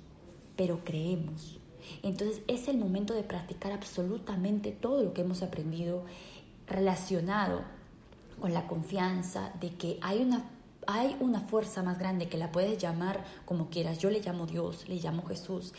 pero 0.57 0.85
creemos. 0.85 1.59
Entonces 2.03 2.43
es 2.47 2.69
el 2.69 2.79
momento 2.79 3.15
de 3.15 3.25
practicar 3.25 3.73
absolutamente 3.73 4.71
todo 4.71 5.03
lo 5.03 5.13
que 5.13 5.23
hemos 5.23 5.43
aprendido 5.43 6.05
relacionado 6.67 7.63
con 8.41 8.55
la 8.55 8.67
confianza 8.67 9.53
de 9.61 9.71
que 9.71 9.99
hay 10.01 10.23
una 10.23 10.51
hay 10.87 11.17
una 11.21 11.41
fuerza 11.41 11.83
más 11.83 11.99
grande 11.99 12.29
que 12.29 12.37
la 12.37 12.53
puedes 12.53 12.77
llamar 12.77 13.25
como 13.47 13.71
quieras. 13.71 13.99
Yo 13.99 14.11
le 14.11 14.21
llamo 14.21 14.47
Dios, 14.47 14.87
le 14.87 14.97
llamo 14.97 15.25
Jesús. 15.25 15.73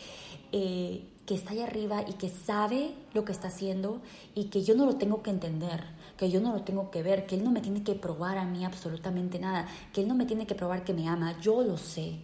Eh, 0.50 1.04
que 1.26 1.34
está 1.34 1.52
ahí 1.52 1.60
arriba 1.60 2.04
y 2.06 2.12
que 2.14 2.28
sabe 2.28 2.94
lo 3.12 3.24
que 3.24 3.32
está 3.32 3.48
haciendo 3.48 4.00
y 4.34 4.44
que 4.44 4.62
yo 4.62 4.76
no 4.76 4.86
lo 4.86 4.94
tengo 4.94 5.22
que 5.22 5.30
entender, 5.30 5.82
que 6.16 6.30
yo 6.30 6.40
no 6.40 6.52
lo 6.52 6.62
tengo 6.62 6.90
que 6.92 7.02
ver, 7.02 7.26
que 7.26 7.34
Él 7.34 7.42
no 7.42 7.50
me 7.50 7.60
tiene 7.60 7.82
que 7.82 7.94
probar 7.94 8.38
a 8.38 8.44
mí 8.44 8.64
absolutamente 8.64 9.40
nada, 9.40 9.66
que 9.92 10.02
Él 10.02 10.08
no 10.08 10.14
me 10.14 10.24
tiene 10.24 10.46
que 10.46 10.54
probar 10.54 10.84
que 10.84 10.94
me 10.94 11.08
ama, 11.08 11.38
yo 11.40 11.62
lo 11.62 11.76
sé. 11.78 12.20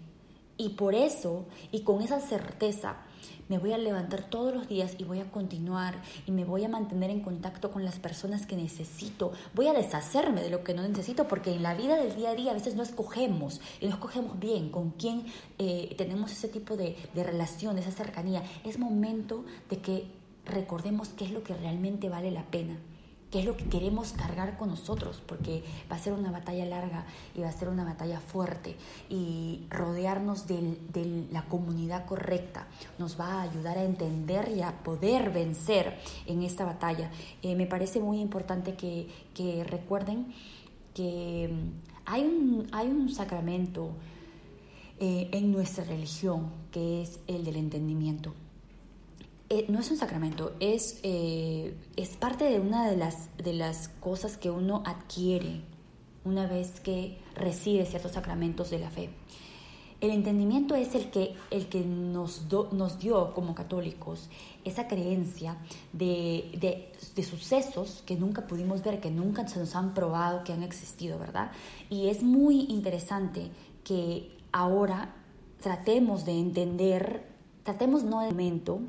Y 0.62 0.68
por 0.68 0.94
eso, 0.94 1.46
y 1.72 1.80
con 1.80 2.02
esa 2.02 2.20
certeza, 2.20 2.98
me 3.48 3.58
voy 3.58 3.72
a 3.72 3.78
levantar 3.78 4.30
todos 4.30 4.54
los 4.54 4.68
días 4.68 4.94
y 4.96 5.02
voy 5.02 5.18
a 5.18 5.28
continuar 5.28 6.00
y 6.24 6.30
me 6.30 6.44
voy 6.44 6.64
a 6.64 6.68
mantener 6.68 7.10
en 7.10 7.18
contacto 7.18 7.72
con 7.72 7.84
las 7.84 7.98
personas 7.98 8.46
que 8.46 8.54
necesito. 8.54 9.32
Voy 9.54 9.66
a 9.66 9.72
deshacerme 9.72 10.40
de 10.40 10.50
lo 10.50 10.62
que 10.62 10.72
no 10.72 10.86
necesito 10.86 11.26
porque 11.26 11.52
en 11.52 11.64
la 11.64 11.74
vida 11.74 11.96
del 11.96 12.14
día 12.14 12.30
a 12.30 12.34
día 12.36 12.52
a 12.52 12.54
veces 12.54 12.76
no 12.76 12.84
escogemos 12.84 13.60
y 13.80 13.86
no 13.86 13.94
escogemos 13.94 14.38
bien 14.38 14.70
con 14.70 14.90
quién 14.90 15.26
eh, 15.58 15.92
tenemos 15.98 16.30
ese 16.30 16.46
tipo 16.46 16.76
de, 16.76 16.96
de 17.12 17.24
relación, 17.24 17.76
esa 17.76 17.90
cercanía. 17.90 18.44
Es 18.62 18.78
momento 18.78 19.44
de 19.68 19.78
que 19.78 20.12
recordemos 20.44 21.08
qué 21.08 21.24
es 21.24 21.32
lo 21.32 21.42
que 21.42 21.54
realmente 21.54 22.08
vale 22.08 22.30
la 22.30 22.44
pena 22.52 22.78
qué 23.32 23.40
es 23.40 23.46
lo 23.46 23.56
que 23.56 23.64
queremos 23.64 24.12
cargar 24.12 24.58
con 24.58 24.68
nosotros, 24.68 25.22
porque 25.26 25.64
va 25.90 25.96
a 25.96 25.98
ser 25.98 26.12
una 26.12 26.30
batalla 26.30 26.66
larga 26.66 27.06
y 27.34 27.40
va 27.40 27.48
a 27.48 27.52
ser 27.52 27.70
una 27.70 27.82
batalla 27.82 28.20
fuerte 28.20 28.76
y 29.08 29.62
rodearnos 29.70 30.46
de, 30.46 30.76
la 31.32 31.42
comunidad 31.46 32.04
correcta 32.04 32.66
nos 32.98 33.18
va 33.18 33.40
a 33.40 33.42
ayudar 33.42 33.78
a 33.78 33.84
entender 33.84 34.52
y 34.54 34.60
a 34.60 34.82
poder 34.82 35.30
vencer 35.30 35.98
en 36.26 36.42
esta 36.42 36.66
batalla. 36.66 37.10
Eh, 37.42 37.56
me 37.56 37.66
parece 37.66 38.00
muy 38.00 38.20
importante 38.20 38.74
que, 38.74 39.08
recuerden 39.64 40.32
que 40.94 41.48
mm, 41.50 42.02
hay 42.04 42.90
un, 42.90 43.08
sacramento 43.08 43.92
eh, 45.00 45.30
en 45.32 45.52
nuestra 45.52 45.84
religión 45.84 46.50
que 46.70 47.02
es 47.02 47.18
el 47.26 47.44
del 47.44 47.56
entendimiento. 47.56 48.34
Eh, 49.54 49.66
no 49.68 49.80
es 49.80 49.90
un 49.90 49.98
sacramento, 49.98 50.54
es, 50.60 50.98
eh, 51.02 51.74
es 51.96 52.16
parte 52.16 52.44
de 52.46 52.58
una 52.58 52.88
de 52.88 52.96
las, 52.96 53.28
de 53.36 53.52
las 53.52 53.88
cosas 53.88 54.38
que 54.38 54.50
uno 54.50 54.82
adquiere 54.86 55.60
una 56.24 56.46
vez 56.46 56.80
que 56.80 57.18
recibe 57.34 57.84
ciertos 57.84 58.12
sacramentos 58.12 58.70
de 58.70 58.78
la 58.78 58.88
fe. 58.88 59.10
El 60.00 60.10
entendimiento 60.10 60.74
es 60.74 60.94
el 60.94 61.10
que, 61.10 61.34
el 61.50 61.66
que 61.66 61.82
nos, 61.82 62.46
nos 62.72 62.98
dio 62.98 63.34
como 63.34 63.54
católicos 63.54 64.30
esa 64.64 64.88
creencia 64.88 65.58
de, 65.92 66.90
de, 67.14 67.22
sucesos 67.22 68.02
que 68.06 68.16
nunca 68.16 68.46
pudimos 68.46 68.82
ver, 68.82 69.00
que 69.00 69.10
nunca 69.10 69.46
se 69.46 69.58
nos 69.58 69.76
han 69.76 69.92
probado 69.92 70.44
que 70.44 70.54
han 70.54 70.62
existido, 70.62 71.18
¿verdad? 71.18 71.52
Y 71.90 72.06
es 72.08 72.22
muy 72.22 72.62
interesante 72.70 73.50
que 73.84 74.30
ahora 74.50 75.14
tratemos 75.60 76.24
de 76.24 76.38
entender, 76.38 77.26
tratemos 77.64 78.02
no 78.02 78.22
el 78.22 78.30
momento, 78.30 78.80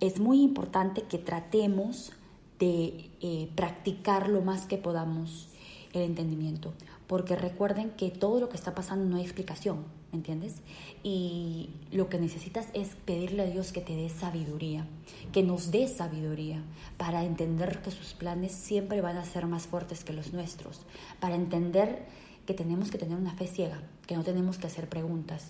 es 0.00 0.18
muy 0.18 0.42
importante 0.42 1.02
que 1.02 1.18
tratemos 1.18 2.12
de 2.58 3.10
eh, 3.20 3.50
practicar 3.54 4.28
lo 4.28 4.40
más 4.42 4.66
que 4.66 4.78
podamos 4.78 5.48
el 5.92 6.02
entendimiento, 6.02 6.72
porque 7.06 7.34
recuerden 7.34 7.90
que 7.90 8.10
todo 8.10 8.38
lo 8.38 8.48
que 8.48 8.56
está 8.56 8.74
pasando 8.74 9.04
no 9.06 9.16
hay 9.16 9.22
explicación, 9.22 9.84
¿me 10.12 10.18
entiendes? 10.18 10.56
Y 11.02 11.70
lo 11.90 12.08
que 12.08 12.20
necesitas 12.20 12.68
es 12.74 12.90
pedirle 13.04 13.42
a 13.42 13.46
Dios 13.46 13.72
que 13.72 13.80
te 13.80 13.96
dé 13.96 14.08
sabiduría, 14.08 14.86
que 15.32 15.42
nos 15.42 15.72
dé 15.72 15.88
sabiduría 15.88 16.62
para 16.96 17.24
entender 17.24 17.82
que 17.82 17.90
sus 17.90 18.12
planes 18.12 18.52
siempre 18.52 19.00
van 19.00 19.16
a 19.16 19.24
ser 19.24 19.46
más 19.46 19.66
fuertes 19.66 20.04
que 20.04 20.12
los 20.12 20.32
nuestros, 20.32 20.82
para 21.18 21.34
entender 21.34 22.06
que 22.46 22.54
tenemos 22.54 22.90
que 22.90 22.98
tener 22.98 23.18
una 23.18 23.34
fe 23.34 23.48
ciega, 23.48 23.82
que 24.06 24.16
no 24.16 24.22
tenemos 24.22 24.58
que 24.58 24.68
hacer 24.68 24.88
preguntas, 24.88 25.48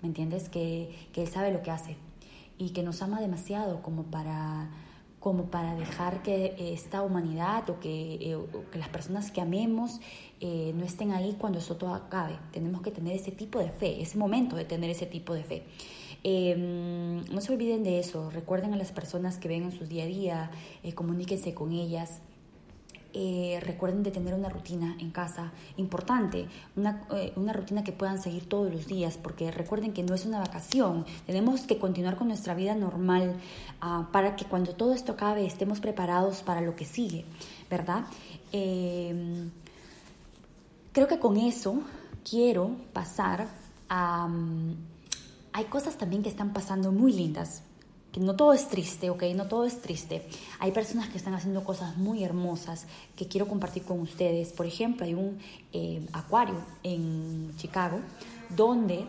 ¿me 0.00 0.08
entiendes? 0.08 0.48
Que, 0.48 1.08
que 1.12 1.22
Él 1.22 1.28
sabe 1.28 1.52
lo 1.52 1.62
que 1.62 1.72
hace 1.72 1.96
y 2.58 2.70
que 2.70 2.82
nos 2.82 3.02
ama 3.02 3.20
demasiado 3.20 3.82
como 3.82 4.04
para 4.04 4.70
como 5.26 5.46
para 5.46 5.74
dejar 5.74 6.22
que 6.22 6.54
esta 6.72 7.02
humanidad 7.02 7.68
o 7.68 7.80
que, 7.80 8.14
eh, 8.14 8.38
que 8.70 8.78
las 8.78 8.88
personas 8.88 9.32
que 9.32 9.40
amemos 9.40 10.00
eh, 10.40 10.72
no 10.76 10.84
estén 10.84 11.10
ahí 11.10 11.34
cuando 11.36 11.58
eso 11.58 11.74
todo 11.76 11.94
acabe. 11.94 12.38
Tenemos 12.52 12.80
que 12.80 12.92
tener 12.92 13.16
ese 13.16 13.32
tipo 13.32 13.58
de 13.58 13.70
fe, 13.70 14.00
ese 14.00 14.18
momento 14.18 14.54
de 14.54 14.64
tener 14.64 14.88
ese 14.88 15.06
tipo 15.06 15.34
de 15.34 15.42
fe. 15.42 15.64
Em, 16.22 17.24
no 17.24 17.40
se 17.40 17.52
olviden 17.52 17.82
de 17.82 17.98
eso, 17.98 18.30
recuerden 18.30 18.72
a 18.72 18.76
las 18.76 18.92
personas 18.92 19.38
que 19.38 19.48
ven 19.48 19.64
en 19.64 19.72
su 19.72 19.86
día 19.86 20.04
a 20.04 20.06
día, 20.06 20.50
eh, 20.84 20.92
comuníquense 20.92 21.54
con 21.54 21.72
ellas. 21.72 22.20
Eh, 23.18 23.60
recuerden 23.62 24.02
de 24.02 24.10
tener 24.10 24.34
una 24.34 24.50
rutina 24.50 24.94
en 25.00 25.10
casa 25.10 25.50
importante, 25.78 26.48
una, 26.76 27.06
eh, 27.12 27.32
una, 27.36 27.54
rutina 27.54 27.82
que 27.82 27.90
puedan 27.90 28.20
seguir 28.20 28.46
todos 28.46 28.70
los 28.70 28.86
días, 28.86 29.16
porque 29.16 29.50
recuerden 29.50 29.94
que 29.94 30.02
no 30.02 30.14
es 30.14 30.26
una 30.26 30.38
vacación, 30.38 31.06
tenemos 31.24 31.62
que 31.62 31.78
continuar 31.78 32.18
con 32.18 32.28
nuestra 32.28 32.54
vida 32.54 32.74
normal 32.74 33.36
ah, 33.80 34.10
para 34.12 34.36
que 34.36 34.44
cuando 34.44 34.74
todo 34.74 34.92
esto 34.92 35.12
acabe 35.12 35.46
estemos 35.46 35.80
preparados 35.80 36.42
para 36.42 36.60
lo 36.60 36.76
que 36.76 36.84
sigue, 36.84 37.24
¿verdad? 37.70 38.04
Em, 38.52 39.50
creo 40.92 41.08
que 41.08 41.18
con 41.18 41.38
eso 41.38 41.80
quiero 42.22 42.76
pasar 42.92 43.48
a... 43.88 44.28
Mm, 44.28 44.76
hay 45.54 45.64
cosas 45.64 45.96
también 45.96 46.22
que 46.22 46.28
están 46.28 46.52
pasando 46.52 46.92
muy 46.92 47.14
lindas 47.14 47.62
no 48.16 48.36
todo 48.36 48.52
es 48.52 48.68
triste, 48.68 49.10
¿ok? 49.10 49.22
No 49.34 49.46
todo 49.46 49.64
es 49.64 49.80
triste. 49.80 50.22
Hay 50.58 50.72
personas 50.72 51.08
que 51.08 51.18
están 51.18 51.34
haciendo 51.34 51.64
cosas 51.64 51.96
muy 51.96 52.24
hermosas 52.24 52.86
que 53.16 53.28
quiero 53.28 53.46
compartir 53.46 53.84
con 53.84 54.00
ustedes. 54.00 54.52
Por 54.52 54.66
ejemplo, 54.66 55.04
hay 55.04 55.14
un 55.14 55.38
eh, 55.72 56.06
acuario 56.12 56.56
en 56.82 57.52
Chicago 57.56 58.00
donde 58.48 59.04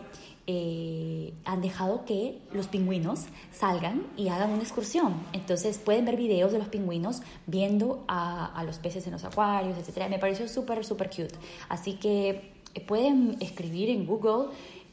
eh, 0.46 1.34
han 1.44 1.60
dejado 1.60 2.04
que 2.04 2.38
los 2.52 2.68
pingüinos 2.68 3.26
salgan 3.52 4.06
y 4.16 4.28
hagan 4.28 4.50
una 4.50 4.62
excursión. 4.62 5.14
Entonces 5.32 5.78
pueden 5.78 6.04
ver 6.04 6.16
videos 6.16 6.52
de 6.52 6.58
los 6.58 6.68
pingüinos 6.68 7.20
viendo 7.46 8.04
a, 8.08 8.46
a 8.46 8.64
los 8.64 8.78
peces 8.78 9.06
en 9.06 9.12
los 9.12 9.24
acuarios, 9.24 9.76
etc. 9.76 10.08
Me 10.08 10.18
pareció 10.18 10.48
súper, 10.48 10.84
súper 10.84 11.10
cute. 11.10 11.34
Así 11.68 11.94
que 11.94 12.58
eh, 12.74 12.80
pueden 12.80 13.36
escribir 13.40 13.90
en 13.90 14.06
Google 14.06 14.50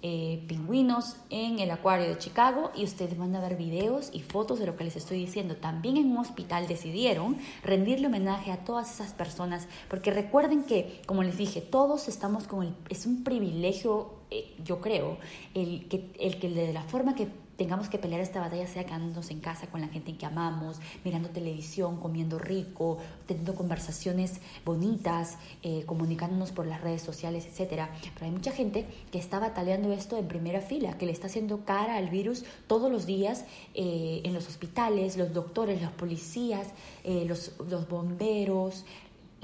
eh, 0.08 0.44
pingüinos 0.48 1.16
en 1.32 1.58
el 1.58 1.72
acuario 1.72 2.08
de 2.08 2.20
Chicago 2.20 2.70
y 2.76 2.84
ustedes 2.84 3.18
van 3.18 3.36
a 3.36 3.42
ver 3.42 3.56
videos 3.56 4.12
y 4.14 4.20
fotos 4.20 4.60
de 4.60 4.68
lo 4.68 4.76
que 4.76 4.84
les 4.84 4.96
estoy 4.96 5.18
diciendo. 5.18 5.56
También 5.56 5.98
en 5.98 6.12
un 6.12 6.20
hospital 6.20 6.68
decidieron 6.68 7.38
rendirle 7.64 8.06
homenaje 8.06 8.52
a 8.52 8.64
todas 8.64 8.94
esas 8.94 9.14
personas 9.14 9.68
porque 9.90 10.12
recuerden 10.12 10.64
que, 10.64 11.02
como 11.08 11.24
les 11.24 11.40
dije, 11.40 11.60
todos 11.60 12.08
estamos 12.08 12.46
con 12.46 12.62
el, 12.62 12.76
es 12.88 13.08
un 13.08 13.24
privilegio, 13.24 14.14
eh, 14.30 14.54
yo 14.64 14.80
creo, 14.80 15.18
el 15.56 15.88
que, 15.88 16.12
el 16.20 16.38
que 16.38 16.50
de 16.50 16.72
la 16.72 16.84
forma 16.84 17.16
que 17.16 17.28
tengamos 17.58 17.90
que 17.90 17.98
pelear 17.98 18.22
esta 18.22 18.40
batalla 18.40 18.68
sea 18.68 18.86
quedándonos 18.86 19.30
en 19.32 19.40
casa 19.40 19.68
con 19.68 19.82
la 19.82 19.88
gente 19.88 20.16
que 20.16 20.26
amamos, 20.26 20.80
mirando 21.04 21.30
televisión, 21.30 21.98
comiendo 21.98 22.40
rico, 22.40 22.98
teniendo 23.28 23.56
conversaciones 23.56 24.40
bonitas, 24.66 25.38
eh, 25.64 25.84
comunicándonos 25.86 26.52
por 26.52 26.66
las 26.66 26.82
redes 26.82 27.02
sociales, 27.02 27.46
etc. 27.46 27.88
Pero 28.14 28.26
hay 28.26 28.32
mucha 28.32 28.52
gente 28.52 28.86
que 29.12 29.18
está 29.18 29.40
bataleando 29.40 29.92
esto 29.94 30.18
en 30.18 30.28
primera 30.28 30.62
fila, 30.62 30.98
que 30.98 31.06
le 31.06 31.12
está 31.12 31.28
haciendo 31.28 31.66
cara 31.66 31.96
al 31.96 32.10
virus 32.10 32.46
todos 32.68 32.92
los 32.92 33.06
días 33.06 33.46
eh, 33.74 34.22
en 34.24 34.34
los 34.34 34.48
hospitales, 34.48 35.18
los 35.18 35.34
doctores, 35.34 35.82
los 35.82 35.92
policías, 35.92 36.68
eh, 37.04 37.26
los, 37.28 37.54
los 37.70 37.88
bomberos, 37.88 38.86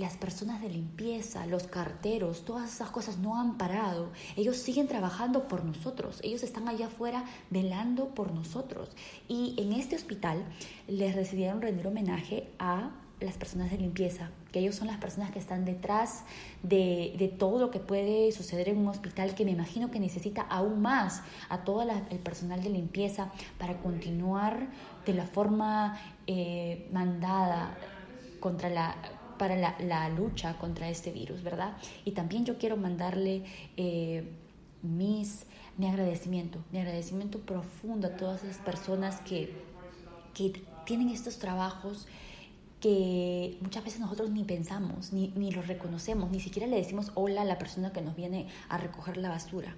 las 0.02 0.18
personas 0.18 0.62
de 0.62 0.70
limpieza, 0.70 1.46
los 1.46 1.68
carteros, 1.68 2.44
todas 2.44 2.74
esas 2.74 2.90
cosas 2.90 3.20
no 3.20 3.40
han 3.40 3.58
parado. 3.58 4.10
Ellos 4.36 4.58
siguen 4.58 4.88
trabajando 4.88 5.48
por 5.48 5.64
nosotros. 5.64 6.20
Ellos 6.24 6.44
están 6.44 6.68
allá 6.68 6.88
afuera 6.88 7.24
velando 7.52 8.10
por 8.10 8.34
nosotros. 8.34 8.90
Y 9.28 9.56
en 9.58 9.74
este 9.74 9.96
hospital 9.96 10.44
les 10.88 11.16
decidieron 11.16 11.62
rendir 11.62 11.88
homenaje 11.88 12.50
a 12.58 12.92
las 13.20 13.38
personas 13.38 13.70
de 13.70 13.78
limpieza, 13.78 14.32
que 14.52 14.60
ellos 14.60 14.74
son 14.74 14.88
las 14.88 14.98
personas 14.98 15.30
que 15.30 15.38
están 15.38 15.64
detrás 15.64 16.24
de, 16.64 17.32
todo 17.38 17.60
lo 17.60 17.70
que 17.70 17.80
puede 17.80 18.32
suceder 18.32 18.70
en 18.70 18.80
un 18.80 18.88
hospital, 18.88 19.36
que 19.36 19.46
me 19.46 19.52
imagino 19.52 19.92
que 19.92 20.00
necesita 20.00 20.42
aún 20.42 20.82
más 20.82 21.22
a 21.48 21.60
todo 21.60 21.84
el 21.84 22.20
personal 22.20 22.64
de 22.64 22.72
limpieza 22.72 23.32
para 23.60 23.78
continuar 23.78 24.70
de 25.06 25.14
la 25.14 25.26
forma 25.26 26.00
eh, 26.26 26.90
mandada 26.92 27.78
contra 28.40 28.70
la 28.70 28.96
para 29.42 29.56
la, 29.56 30.10
lucha 30.10 30.60
contra 30.60 30.88
este 30.88 31.12
virus, 31.12 31.42
¿verdad? 31.42 31.76
Y 32.06 32.12
también 32.12 32.46
yo 32.46 32.60
quiero 32.60 32.78
mandarle 32.78 33.42
eh, 33.76 34.24
mis, 34.84 35.48
mi 35.80 35.88
agradecimiento, 35.88 36.64
mi 36.72 36.78
agradecimiento 36.78 37.40
profundo 37.40 38.06
a 38.06 38.18
todas 38.18 38.44
esas 38.44 38.58
personas 38.58 39.20
que, 39.22 39.52
que 40.36 40.62
tienen 40.86 41.10
estos 41.10 41.40
trabajos 41.40 42.06
que 42.82 43.58
muchas 43.62 43.84
veces 43.84 44.00
nosotros 44.00 44.30
ni 44.30 44.44
pensamos, 44.44 45.12
ni, 45.12 45.30
ni 45.30 45.50
los 45.50 45.68
reconocemos, 45.68 46.30
ni 46.30 46.40
siquiera 46.40 46.68
le 46.68 46.78
decimos 46.78 47.12
hola 47.16 47.42
a 47.42 47.46
la 47.46 47.58
persona 47.58 47.92
que 47.92 48.04
nos 48.04 48.16
viene 48.16 48.46
a 48.70 48.78
recoger 48.78 49.18
la 49.18 49.30
basura. 49.30 49.76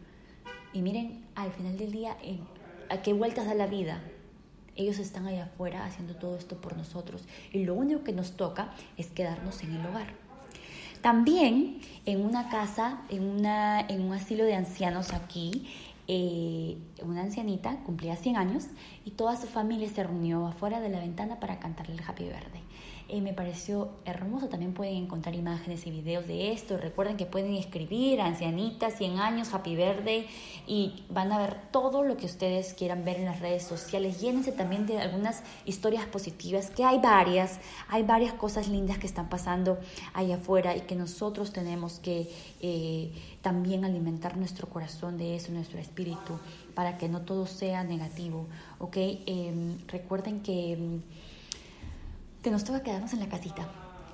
Y 0.73 0.81
miren, 0.81 1.23
al 1.35 1.53
final 1.53 1.77
del 1.77 1.93
día, 1.93 2.17
¿a 2.89 3.01
qué 3.01 3.13
vueltas 3.13 3.45
da 3.45 3.55
la 3.55 3.67
vida? 3.67 4.01
Ellos 4.75 4.99
están 4.99 5.27
allá 5.27 5.45
afuera 5.45 5.85
haciendo 5.85 6.15
todo 6.15 6.37
esto 6.37 6.57
por 6.57 6.75
nosotros 6.75 7.23
y 7.51 7.63
lo 7.63 7.73
único 7.75 8.03
que 8.03 8.11
nos 8.11 8.33
toca 8.33 8.73
es 8.97 9.07
quedarnos 9.07 9.63
en 9.63 9.75
el 9.75 9.85
hogar. 9.85 10.07
También 11.01 11.79
en 12.05 12.25
una 12.25 12.49
casa, 12.49 13.01
en, 13.09 13.23
una, 13.23 13.81
en 13.81 14.01
un 14.01 14.13
asilo 14.13 14.45
de 14.45 14.55
ancianos 14.55 15.11
aquí, 15.13 15.67
eh, 16.07 16.77
una 17.01 17.21
ancianita 17.21 17.77
cumplía 17.83 18.15
100 18.15 18.37
años 18.37 18.65
y 19.05 19.11
toda 19.11 19.35
su 19.35 19.47
familia 19.47 19.89
se 19.89 20.03
reunió 20.03 20.47
afuera 20.47 20.81
de 20.81 20.89
la 20.89 20.99
ventana 20.99 21.39
para 21.39 21.59
cantarle 21.59 21.95
el 21.95 22.01
Happy 22.07 22.25
Verde. 22.25 22.61
Eh, 23.13 23.21
me 23.21 23.31
pareció 23.31 23.91
hermoso. 24.05 24.49
También 24.49 24.73
pueden 24.73 24.95
encontrar 24.95 25.35
imágenes 25.35 25.85
y 25.85 25.91
videos 25.91 26.25
de 26.25 26.51
esto. 26.51 26.77
Recuerden 26.79 27.15
que 27.15 27.27
pueden 27.27 27.53
escribir 27.53 28.19
ancianita, 28.19 28.89
100 28.89 29.19
años, 29.19 29.53
Happy 29.53 29.75
Verde 29.75 30.25
y 30.65 31.03
van 31.11 31.31
a 31.31 31.37
ver 31.37 31.57
todo 31.69 32.01
lo 32.01 32.17
que 32.17 32.25
ustedes 32.25 32.73
quieran 32.73 33.05
ver 33.05 33.17
en 33.17 33.25
las 33.25 33.39
redes 33.39 33.65
sociales. 33.65 34.19
Llénense 34.19 34.51
también 34.51 34.87
de 34.87 34.97
algunas 34.97 35.43
historias 35.63 36.07
positivas, 36.07 36.71
que 36.71 36.85
hay 36.85 36.97
varias, 36.97 37.59
hay 37.87 38.01
varias 38.01 38.33
cosas 38.33 38.67
lindas 38.67 38.97
que 38.97 39.05
están 39.05 39.29
pasando 39.29 39.77
allá 40.15 40.37
afuera 40.37 40.75
y 40.75 40.81
que 40.81 40.95
nosotros 40.95 41.53
tenemos 41.53 41.99
que 41.99 42.27
eh, 42.61 43.11
también 43.43 43.85
alimentar 43.85 44.37
nuestro 44.37 44.67
corazón 44.67 45.19
de 45.19 45.35
eso, 45.35 45.51
nuestro 45.51 45.77
espíritu, 45.77 46.39
para 46.73 46.97
que 46.97 47.07
no 47.09 47.21
todo 47.21 47.45
sea 47.45 47.83
negativo. 47.83 48.47
¿ok? 48.79 48.97
Em, 48.97 49.77
recuerden 49.87 50.41
que 50.41 50.73
em, 50.73 51.01
que 52.43 52.51
nos 52.51 52.65
toca 52.65 52.83
quedarnos 52.83 53.13
en 53.13 53.21
la 53.21 53.29
casita. 53.29 53.65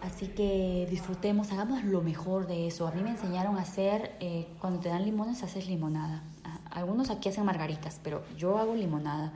Así 0.02 0.28
que 0.28 0.88
disfrutemos, 0.90 1.52
hagamos 1.52 1.84
lo 1.84 2.02
mejor 2.02 2.48
de 2.48 2.68
eso. 2.68 2.88
A 2.88 2.92
mí 2.92 3.02
me 3.02 3.10
enseñaron 3.10 3.58
a 3.58 3.64
hacer, 3.64 4.16
eh, 4.22 4.48
cuando 4.62 4.80
te 4.80 4.88
dan 4.88 5.04
limones, 5.04 5.44
haces 5.44 5.68
limonada. 5.68 6.24
Algunos 6.72 7.10
aquí 7.10 7.28
hacen 7.28 7.44
margaritas, 7.44 8.00
pero 8.04 8.24
yo 8.38 8.60
hago 8.60 8.76
limonada 8.76 9.34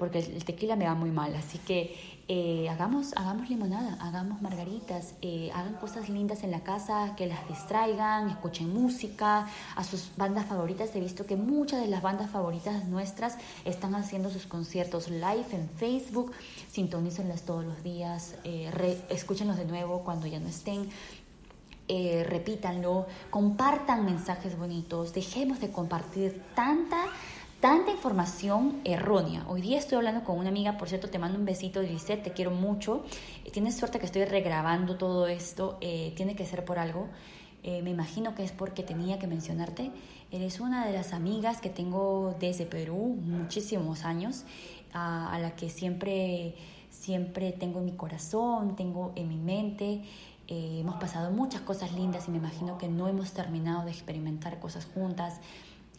porque 0.00 0.20
el 0.20 0.44
tequila 0.46 0.76
me 0.76 0.86
va 0.86 0.94
muy 0.94 1.10
mal. 1.10 1.34
Así 1.36 1.58
que 1.58 1.94
eh, 2.26 2.70
hagamos, 2.70 3.12
hagamos 3.16 3.50
limonada, 3.50 3.98
hagamos 4.00 4.40
margaritas, 4.40 5.12
eh, 5.20 5.50
hagan 5.52 5.74
cosas 5.74 6.08
lindas 6.08 6.42
en 6.42 6.50
la 6.50 6.60
casa, 6.60 7.14
que 7.18 7.26
las 7.26 7.46
distraigan, 7.48 8.30
escuchen 8.30 8.72
música, 8.72 9.46
a 9.76 9.84
sus 9.84 10.12
bandas 10.16 10.46
favoritas. 10.46 10.96
He 10.96 11.00
visto 11.00 11.26
que 11.26 11.36
muchas 11.36 11.82
de 11.82 11.88
las 11.88 12.00
bandas 12.00 12.30
favoritas 12.30 12.86
nuestras 12.86 13.36
están 13.66 13.94
haciendo 13.94 14.30
sus 14.30 14.46
conciertos 14.46 15.10
live 15.10 15.44
en 15.52 15.68
Facebook. 15.68 16.32
Sintonícenlas 16.70 17.42
todos 17.42 17.66
los 17.66 17.82
días, 17.82 18.36
eh, 18.44 18.70
escúchenlos 19.10 19.58
de 19.58 19.66
nuevo 19.66 20.00
cuando 20.02 20.26
ya 20.26 20.40
no 20.40 20.48
estén. 20.48 20.88
Repítanlo, 21.88 23.08
compartan 23.30 24.04
mensajes 24.04 24.56
bonitos, 24.56 25.12
dejemos 25.12 25.58
de 25.58 25.72
compartir 25.72 26.40
tanta 26.54 27.06
tanta 27.60 27.90
información 27.90 28.80
errónea. 28.84 29.44
Hoy 29.46 29.60
día 29.60 29.78
estoy 29.78 29.98
hablando 29.98 30.24
con 30.24 30.38
una 30.38 30.48
amiga, 30.48 30.78
por 30.78 30.88
cierto, 30.88 31.10
te 31.10 31.18
mando 31.18 31.38
un 31.38 31.44
besito, 31.44 31.82
Lisette, 31.82 32.22
te 32.22 32.32
quiero 32.32 32.50
mucho. 32.50 33.04
Eh, 33.44 33.50
tienes 33.50 33.76
suerte 33.76 33.98
que 33.98 34.06
estoy 34.06 34.24
regrabando 34.24 34.96
todo 34.96 35.26
esto, 35.26 35.76
eh, 35.82 36.14
tiene 36.16 36.34
que 36.34 36.46
ser 36.46 36.64
por 36.64 36.78
algo. 36.78 37.08
Eh, 37.62 37.82
me 37.82 37.90
imagino 37.90 38.34
que 38.34 38.44
es 38.44 38.52
porque 38.52 38.82
tenía 38.82 39.18
que 39.18 39.26
mencionarte. 39.26 39.90
Eres 40.32 40.60
una 40.60 40.86
de 40.86 40.94
las 40.94 41.12
amigas 41.12 41.60
que 41.60 41.68
tengo 41.68 42.34
desde 42.40 42.64
Perú, 42.64 43.18
muchísimos 43.22 44.06
años, 44.06 44.44
a, 44.94 45.38
la 45.38 45.54
que 45.54 45.68
siempre, 45.68 46.54
siempre 46.88 47.52
tengo 47.52 47.80
en 47.80 47.84
mi 47.84 47.92
corazón, 47.92 48.74
tengo 48.74 49.12
en 49.16 49.28
mi 49.28 49.36
mente. 49.36 50.02
hemos 50.48 50.96
pasado 50.96 51.30
muchas 51.30 51.60
cosas 51.60 51.92
lindas 51.92 52.26
y 52.26 52.30
me 52.30 52.38
imagino 52.38 52.78
que 52.78 52.88
no 52.88 53.06
hemos 53.06 53.32
terminado 53.32 53.84
de 53.84 53.90
experimentar 53.90 54.58
cosas 54.58 54.86
juntas. 54.86 55.40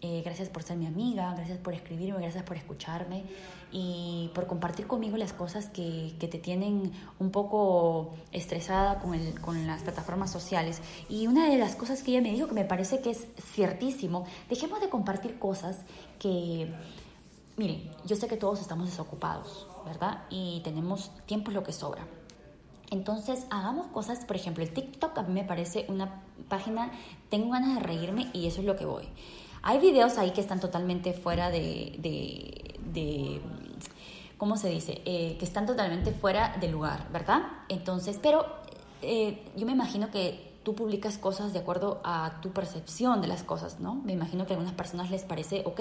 Eh, 0.04 0.24
gracias 0.26 0.50
por 0.50 0.64
ser 0.64 0.78
mi 0.78 0.88
amiga, 0.88 1.32
gracias 1.36 1.60
por 1.60 1.76
escribirme, 1.76 2.20
gracias 2.20 2.44
por 2.44 2.58
escucharme 2.58 3.24
y 3.72 4.32
por 4.34 4.48
compartir 4.48 4.88
conmigo 4.88 5.16
las 5.16 5.32
cosas 5.32 5.70
que, 5.70 6.16
que 6.20 6.28
te 6.28 6.40
tienen 6.40 6.92
un 7.20 7.30
poco 7.30 8.16
estresada 8.32 8.98
con, 8.98 9.14
el, 9.14 9.40
con 9.40 9.68
las 9.68 9.84
plataformas 9.84 10.32
sociales. 10.32 10.82
Y 11.08 11.28
una 11.28 11.48
de 11.48 11.58
las 11.60 11.76
cosas 11.76 12.02
que 12.02 12.12
ella 12.12 12.22
me 12.22 12.32
dijo 12.32 12.48
que 12.48 12.56
me 12.56 12.66
parece 12.66 13.00
que 13.02 13.12
es 13.12 13.28
ciertísimo, 13.40 14.26
dejemos 14.50 14.82
de 14.82 14.90
compartir 14.90 15.38
cosas 15.38 15.82
que 16.18 16.74
Miren, 17.58 17.92
yo 18.06 18.16
sé 18.16 18.28
que 18.28 18.38
todos 18.38 18.60
estamos 18.60 18.90
desocupados, 18.90 19.68
¿verdad? 19.86 20.24
Y 20.32 20.62
tenemos 20.64 21.12
tiempo 21.28 21.52
lo 21.52 21.64
que 21.64 21.74
sobra. 21.74 22.08
Entonces, 22.90 23.46
hagamos 23.52 23.88
cosas, 23.88 24.26
por 24.26 24.36
ejemplo, 24.36 24.64
el 24.64 24.74
TikTok 24.74 25.18
a 25.18 25.24
mí 25.24 25.34
me 25.34 25.44
parece 25.44 25.86
una 25.88 26.24
página, 26.50 26.92
tengo 27.30 27.52
ganas 27.52 27.76
de 27.76 27.82
reírme 27.82 28.32
y 28.34 28.48
eso 28.48 28.62
es 28.62 28.66
lo 28.66 28.76
que 28.76 28.86
voy. 28.86 29.08
Hay 29.64 29.80
videos 29.80 30.18
ahí 30.18 30.32
que 30.32 30.42
están 30.42 30.60
totalmente 30.60 31.14
fuera 31.14 31.50
de, 31.52 31.98
de, 32.00 33.42
¿cómo 34.38 34.58
se 34.58 34.70
dice? 34.70 35.02
Eh, 35.06 35.36
que 35.38 35.46
están 35.46 35.66
totalmente 35.66 36.12
fuera 36.12 36.58
de 36.60 36.68
lugar, 36.68 37.08
¿verdad? 37.12 37.44
Entonces, 37.70 38.20
pero 38.22 38.46
eh, 39.02 39.46
yo 39.56 39.66
me 39.66 39.72
imagino 39.72 40.10
que 40.10 40.52
tú 40.64 40.76
publicas 40.76 41.18
cosas 41.18 41.54
de 41.54 41.60
acuerdo 41.60 42.02
a 42.04 42.40
tu 42.42 42.52
percepción 42.52 43.22
de 43.22 43.28
las 43.28 43.44
cosas, 43.44 43.80
¿no? 43.80 43.96
Me 43.96 44.14
imagino 44.14 44.46
que 44.46 44.54
a 44.54 44.56
algunas 44.56 44.76
personas 44.76 45.12
les 45.12 45.24
parece 45.24 45.64
ok, 45.66 45.80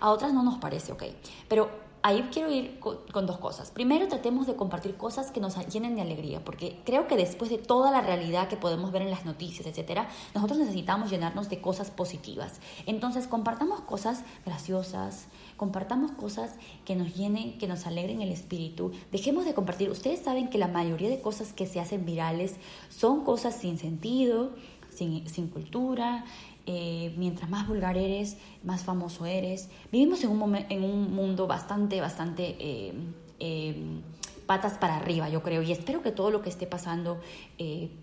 a 0.00 0.10
otras 0.10 0.32
no 0.32 0.42
nos 0.42 0.58
parece 0.58 0.92
ok. 0.92 1.04
Pero 1.48 1.70
ahí 2.02 2.28
quiero 2.32 2.50
ir 2.50 2.78
con, 2.78 3.26
dos 3.26 3.38
cosas. 3.38 3.70
Primero, 3.70 4.08
tratemos 4.08 4.46
de 4.46 4.56
compartir 4.56 4.96
cosas 4.96 5.30
que 5.30 5.40
nos 5.40 5.56
llenen 5.68 5.96
de 5.96 6.02
alegría, 6.02 6.44
porque 6.44 6.78
creo 6.84 7.06
que 7.06 7.16
después 7.16 7.50
de 7.50 7.58
toda 7.58 7.90
la 7.90 8.00
realidad 8.00 8.48
que 8.48 8.56
podemos 8.56 8.92
ver 8.92 9.02
en 9.02 9.10
las 9.10 9.24
noticias, 9.24 9.66
etcétera, 9.66 10.08
nosotros 10.34 10.58
necesitamos 10.58 11.10
llenarnos 11.10 11.48
de 11.48 11.60
cosas 11.60 11.90
positivas. 11.90 12.60
Entonces, 12.86 13.26
compartamos 13.26 13.80
cosas 13.80 14.24
graciosas, 14.44 15.26
compartamos 15.56 16.12
cosas 16.12 16.54
que 16.84 16.96
nos 16.96 17.14
llenen, 17.14 17.58
que 17.58 17.66
nos 17.66 17.86
alegren 17.86 18.22
el 18.22 18.30
espíritu. 18.30 18.92
Dejemos 19.10 19.44
de 19.44 19.54
compartir. 19.54 19.90
Ustedes 19.90 20.20
saben 20.20 20.48
que 20.48 20.58
la 20.58 20.68
mayoría 20.68 21.08
de 21.08 21.20
cosas 21.20 21.52
que 21.52 21.66
se 21.66 21.80
hacen 21.80 22.04
virales 22.04 22.56
son 22.88 23.24
cosas 23.24 23.54
sin 23.54 23.78
sentido, 23.78 24.52
sin, 24.90 25.28
sin 25.28 25.48
cultura, 25.48 26.24
eh, 26.70 27.14
mientras 27.16 27.48
más 27.48 27.66
vulgar 27.66 27.96
eres, 27.96 28.36
más 28.62 28.84
famoso 28.84 29.24
eres. 29.24 29.70
Vivimos 29.90 30.22
en 30.22 30.28
un, 30.28 30.54
en 30.54 30.84
un 30.84 31.14
mundo 31.14 31.46
bastante, 31.46 31.98
bastante 31.98 32.56
eh, 32.60 32.92
eh, 33.40 34.02
patas 34.44 34.74
para 34.74 34.96
arriba, 34.96 35.30
yo 35.30 35.42
creo, 35.42 35.62
y 35.62 35.72
espero 35.72 36.02
que 36.02 36.12
todo 36.12 36.30
lo 36.30 36.42
que 36.42 36.50
esté 36.50 36.66
pasando 36.66 37.20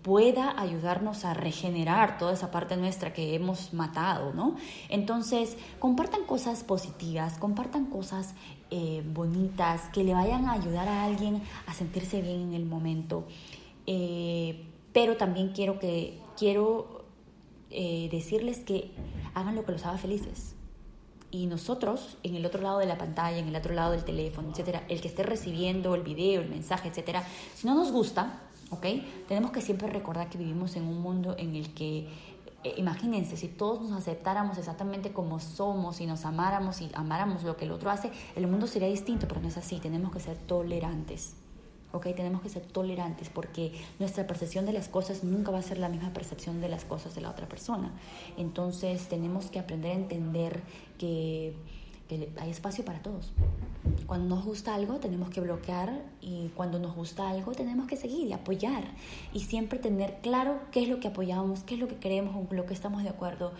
pueda 0.02 0.60
ayudarnos 0.60 1.24
a 1.24 1.34
regenerar 1.34 2.18
toda 2.18 2.32
esa 2.32 2.50
parte 2.50 2.76
nuestra 2.76 3.12
que 3.12 3.36
hemos 3.36 3.72
matado, 3.72 4.32
¿no? 4.32 4.56
Entonces, 4.88 5.56
compartan 5.78 6.24
cosas 6.24 6.64
positivas, 6.64 7.38
compartan 7.38 7.86
cosas 7.86 8.34
bonitas, 9.12 9.82
que 9.92 10.04
le 10.04 10.14
vayan 10.14 10.46
a 10.46 10.52
ayudar 10.52 10.88
a 10.88 11.04
alguien 11.04 11.42
a 11.66 11.74
sentirse 11.74 12.22
bien 12.22 12.40
en 12.40 12.54
el 12.54 12.64
momento. 12.64 13.26
pero 14.92 15.16
también 15.16 15.48
quiero 15.52 15.80
que 15.80 16.20
quiero 16.36 16.95
eh, 17.70 18.08
decirles 18.10 18.58
que 18.58 18.92
hagan 19.34 19.54
lo 19.54 19.64
que 19.64 19.72
los 19.72 19.84
haga 19.84 19.98
felices. 19.98 20.54
Y 21.30 21.46
nosotros, 21.46 22.18
en 22.22 22.36
el 22.36 22.46
otro 22.46 22.62
lado 22.62 22.78
de 22.78 22.86
la 22.86 22.98
pantalla, 22.98 23.38
en 23.38 23.48
el 23.48 23.56
otro 23.56 23.74
lado 23.74 23.92
del 23.92 24.04
teléfono, 24.04 24.50
etcétera, 24.50 24.84
el 24.88 25.00
que 25.00 25.08
esté 25.08 25.22
recibiendo 25.22 25.94
el 25.94 26.02
video, 26.02 26.40
el 26.40 26.48
mensaje, 26.48 26.88
etcétera, 26.88 27.24
si 27.54 27.66
no 27.66 27.74
nos 27.74 27.92
gusta, 27.92 28.42
¿ok? 28.70 28.86
Tenemos 29.28 29.50
que 29.50 29.60
siempre 29.60 29.88
recordar 29.88 30.30
que 30.30 30.38
vivimos 30.38 30.76
en 30.76 30.84
un 30.84 31.00
mundo 31.00 31.34
en 31.38 31.56
el 31.56 31.74
que 31.74 32.08
eh, 32.66 32.74
imagínense, 32.78 33.36
si 33.36 33.46
todos 33.46 33.80
nos 33.82 33.92
aceptáramos 33.92 34.58
exactamente 34.58 35.12
como 35.12 35.38
somos 35.38 36.00
y 36.00 36.06
nos 36.06 36.24
amáramos 36.24 36.80
y 36.80 36.90
amáramos 36.94 37.44
lo 37.44 37.56
que 37.56 37.64
el 37.64 37.70
otro 37.70 37.90
hace, 37.90 38.10
el 38.34 38.46
mundo 38.48 38.66
sería 38.66 38.88
distinto, 38.88 39.28
pero 39.28 39.40
no 39.40 39.46
es 39.46 39.56
así, 39.56 39.78
tenemos 39.78 40.12
que 40.12 40.18
ser 40.18 40.36
tolerantes. 40.36 41.34
¿Ok? 41.96 42.06
Tenemos 42.14 42.42
que 42.42 42.48
ser 42.48 42.62
tolerantes 42.62 43.28
porque 43.28 43.72
nuestra 43.98 44.26
percepción 44.26 44.66
de 44.66 44.72
las 44.72 44.88
cosas 44.88 45.24
nunca 45.24 45.50
va 45.50 45.58
a 45.58 45.62
ser 45.62 45.78
la 45.78 45.88
misma 45.88 46.12
percepción 46.12 46.60
de 46.60 46.68
las 46.68 46.84
cosas 46.84 47.14
de 47.14 47.20
la 47.20 47.30
otra 47.30 47.48
persona. 47.48 47.92
Entonces 48.36 49.08
tenemos 49.08 49.46
que 49.46 49.58
aprender 49.58 49.92
a 49.92 49.94
entender 49.94 50.60
que, 50.98 51.54
que 52.08 52.30
hay 52.38 52.50
espacio 52.50 52.84
para 52.84 53.00
todos. 53.00 53.32
Cuando 54.06 54.34
nos 54.34 54.44
gusta 54.44 54.74
algo 54.74 54.96
tenemos 54.96 55.30
que 55.30 55.40
bloquear 55.40 56.02
y 56.20 56.48
cuando 56.54 56.78
nos 56.78 56.94
gusta 56.94 57.28
algo 57.28 57.52
tenemos 57.52 57.86
que 57.86 57.96
seguir 57.96 58.28
y 58.28 58.32
apoyar 58.32 58.84
y 59.32 59.40
siempre 59.40 59.78
tener 59.78 60.18
claro 60.22 60.60
qué 60.70 60.82
es 60.82 60.88
lo 60.88 61.00
que 61.00 61.08
apoyamos, 61.08 61.62
qué 61.64 61.74
es 61.74 61.80
lo 61.80 61.88
que 61.88 61.96
queremos, 61.96 62.34
con 62.46 62.56
lo 62.56 62.66
que 62.66 62.74
estamos 62.74 63.02
de 63.02 63.08
acuerdo. 63.08 63.52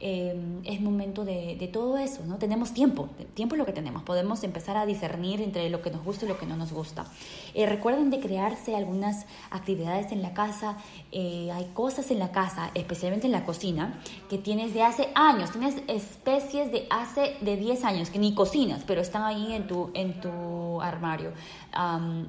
Em, 0.00 0.60
es 0.64 0.80
momento 0.80 1.24
de, 1.24 1.56
de, 1.58 1.68
todo 1.68 1.96
eso, 1.96 2.22
¿no? 2.26 2.36
Tenemos 2.36 2.74
tiempo, 2.74 3.08
tiempo 3.34 3.54
es 3.54 3.58
lo 3.58 3.64
que 3.64 3.72
tenemos, 3.72 4.02
podemos 4.02 4.42
empezar 4.42 4.76
a 4.76 4.86
discernir 4.86 5.40
entre 5.40 5.70
lo 5.70 5.82
que 5.82 5.90
nos 5.90 6.04
gusta 6.04 6.26
y 6.26 6.28
lo 6.28 6.36
que 6.36 6.46
no 6.46 6.56
nos 6.56 6.72
gusta. 6.72 7.06
Eh, 7.54 7.64
recuerden 7.64 8.10
de 8.10 8.18
crearse 8.18 8.74
algunas 8.74 9.24
actividades 9.50 10.10
en 10.10 10.20
la 10.20 10.34
casa, 10.34 10.76
eh, 11.12 11.50
hay 11.52 11.70
cosas 11.74 12.10
en 12.10 12.18
la 12.18 12.32
casa, 12.32 12.70
especialmente 12.74 13.26
en 13.26 13.32
la 13.32 13.44
cocina, 13.44 14.00
que 14.28 14.36
tienes 14.36 14.74
de 14.74 14.82
hace 14.82 15.08
años, 15.14 15.52
tienes 15.52 15.76
especies 15.86 16.72
de 16.72 16.86
hace 16.90 17.36
de 17.40 17.56
10 17.56 17.84
años 17.84 18.10
que 18.10 18.18
ni 18.18 18.34
cocinas, 18.34 18.82
pero 18.86 19.00
están 19.00 19.22
ahí 19.22 19.52
en 19.52 19.68
tu, 19.68 19.90
en 19.94 20.20
tu 20.20 20.82
armario. 20.82 21.32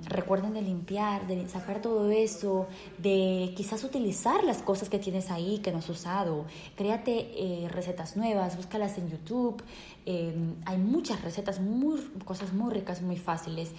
recuerden 0.05 0.53
de 0.53 0.61
limpiar, 0.61 1.27
de 1.27 1.47
sacar 1.49 1.81
todo 1.81 2.11
eso, 2.11 2.67
de 2.99 3.53
quizás 3.57 3.83
utilizar 3.83 4.43
las 4.43 4.61
cosas 4.61 4.89
que 4.89 4.99
tienes 4.99 5.31
ahí 5.31 5.59
que 5.59 5.71
no 5.71 5.79
has 5.79 5.89
usado. 5.89 6.45
Créate 6.75 7.54
eh, 7.55 7.69
recetas 7.69 8.17
nuevas, 8.17 8.57
búscalas 8.57 8.97
en 8.97 9.09
YouTube. 9.09 9.63
Em, 10.05 10.55
hay 10.65 10.77
muchas 10.77 11.21
recetas, 11.21 11.61
muy, 11.61 12.01
cosas 12.25 12.51
muy 12.51 12.73
ricas, 12.73 13.01
muy 13.01 13.15
fáciles. 13.15 13.71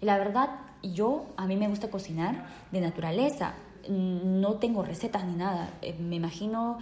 La 0.00 0.18
verdad, 0.18 0.50
yo, 0.82 1.26
a 1.36 1.46
mí 1.46 1.56
me 1.56 1.66
gusta 1.66 1.90
cocinar 1.90 2.46
de 2.70 2.80
naturaleza. 2.80 3.54
No 3.88 4.54
tengo 4.54 4.82
recetas 4.84 5.24
ni 5.24 5.34
nada. 5.34 5.70
Eh, 5.82 5.96
me 5.98 6.16
imagino 6.16 6.78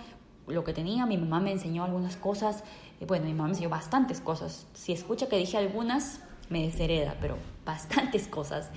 lo 0.47 0.63
que 0.63 0.75
tenía. 0.75 1.07
Mi 1.07 1.17
mamá 1.17 1.41
me 1.41 1.53
enseñó 1.53 1.85
algunas 1.85 2.17
cosas. 2.17 2.65
Eh, 3.01 3.07
bueno, 3.07 3.25
mi 3.25 3.33
mamá 3.33 3.45
me 3.45 3.51
enseñó 3.51 3.71
bastantes 3.71 4.21
cosas. 4.21 4.67
Si 4.75 4.93
escucha 4.93 5.29
que 5.29 5.39
dije 5.39 5.57
algunas, 5.57 6.21
me 6.51 6.63
deshereda, 6.63 7.17
pero 7.21 7.39
bastantes 7.65 8.29
cosas. 8.29 8.71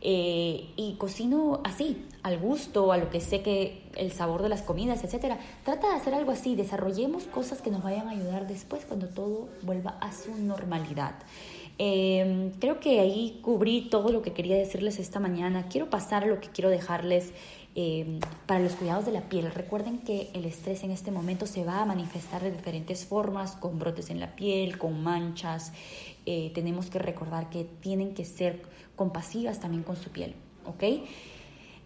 Eh, 0.00 0.70
y 0.76 0.94
cocino 0.94 1.60
así, 1.64 2.06
al 2.22 2.38
gusto, 2.38 2.92
a 2.92 2.98
lo 2.98 3.10
que 3.10 3.20
sé 3.20 3.42
que 3.42 3.82
el 3.96 4.12
sabor 4.12 4.42
de 4.42 4.48
las 4.48 4.62
comidas, 4.62 5.02
etcétera. 5.02 5.38
Trata 5.64 5.88
de 5.88 5.96
hacer 5.96 6.14
algo 6.14 6.30
así, 6.30 6.54
desarrollemos 6.54 7.24
cosas 7.24 7.62
que 7.62 7.70
nos 7.70 7.82
vayan 7.82 8.08
a 8.08 8.12
ayudar 8.12 8.46
después 8.46 8.84
cuando 8.84 9.08
todo 9.08 9.48
vuelva 9.62 9.98
a 10.00 10.12
su 10.12 10.34
normalidad. 10.36 11.14
Em, 11.78 12.50
creo 12.58 12.80
que 12.80 12.98
ahí 12.98 13.38
cubrí 13.40 13.88
todo 13.88 14.10
lo 14.10 14.20
que 14.20 14.32
quería 14.32 14.56
decirles 14.56 14.98
esta 14.98 15.20
mañana. 15.20 15.66
Quiero 15.68 15.88
pasar 15.90 16.24
a 16.24 16.26
lo 16.26 16.40
que 16.40 16.48
quiero 16.48 16.70
dejarles 16.70 17.32
em, 17.76 18.18
para 18.46 18.60
los 18.60 18.72
cuidados 18.72 19.06
de 19.06 19.12
la 19.12 19.28
piel. 19.28 19.50
Recuerden 19.52 19.98
que 19.98 20.30
el 20.34 20.44
estrés 20.44 20.82
en 20.82 20.90
este 20.90 21.12
momento 21.12 21.46
se 21.46 21.64
va 21.64 21.80
a 21.80 21.84
manifestar 21.84 22.42
de 22.42 22.50
diferentes 22.50 23.04
formas, 23.04 23.52
con 23.52 23.78
brotes 23.78 24.10
en 24.10 24.18
la 24.18 24.34
piel, 24.34 24.78
con 24.78 25.02
manchas. 25.02 25.72
Eh, 26.26 26.50
tenemos 26.54 26.90
que 26.90 26.98
recordar 26.98 27.48
que 27.48 27.64
tienen 27.64 28.14
que 28.14 28.24
ser 28.24 28.60
compasivas 28.98 29.60
también 29.60 29.82
con 29.84 29.96
su 29.96 30.10
piel, 30.10 30.34
¿ok? 30.66 30.84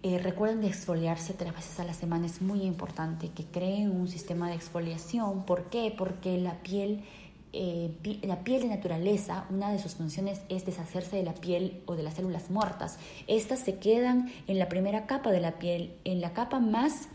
Eh, 0.05 0.19
recuerden 0.19 0.63
de 0.63 0.67
exfoliarse 0.67 1.33
tres 1.33 1.55
veces 1.55 1.79
a 1.79 1.85
la 1.85 1.95
semana, 1.95 2.27
es 2.27 2.43
muy 2.43 2.63
importante 2.63 3.29
que 3.29 3.45
creen 3.45 3.89
un 3.93 4.09
sistema 4.09 4.49
de 4.49 4.57
exfoliación. 4.57 5.45
¿Por 5.45 5.71
qué? 5.71 5.95
Porque 5.97 6.39
la 6.39 6.61
piel, 6.63 7.05
eh, 7.53 7.93
la 8.23 8.43
piel 8.43 8.63
de 8.63 8.69
naturaleza, 8.69 9.47
una 9.49 9.71
de 9.71 9.79
sus 9.79 9.95
funciones 9.95 10.41
es 10.49 10.67
deshacerse 10.67 11.15
de 11.15 11.23
la 11.23 11.35
piel 11.35 11.83
o 11.87 11.95
de 11.95 12.03
las 12.03 12.15
células 12.15 12.51
muertas. 12.51 12.99
Estas 13.29 13.61
se 13.61 13.77
quedan 13.77 14.33
en 14.49 14.59
la 14.59 14.69
primera 14.69 15.07
capa 15.07 15.31
de 15.31 15.39
la 15.39 15.61
piel, 15.61 15.95
en 16.03 16.21
la 16.21 16.33
capa 16.33 16.59
más, 16.59 17.09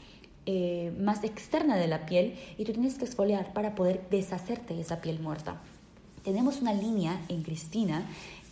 eh, 0.45 0.93
más 0.97 1.25
externa 1.25 1.75
de 1.75 1.89
la 1.89 2.05
piel, 2.05 2.35
y 2.57 2.63
tú 2.63 2.71
tienes 2.71 2.97
que 2.97 3.03
exfoliar 3.03 3.51
para 3.51 3.75
poder 3.75 4.07
deshacerte 4.09 4.75
de 4.75 4.81
esa 4.81 5.01
piel 5.01 5.19
muerta. 5.19 5.59
Tenemos 6.23 6.61
una 6.61 6.73
línea 6.73 7.19
en 7.27 7.43
Cristina 7.43 8.05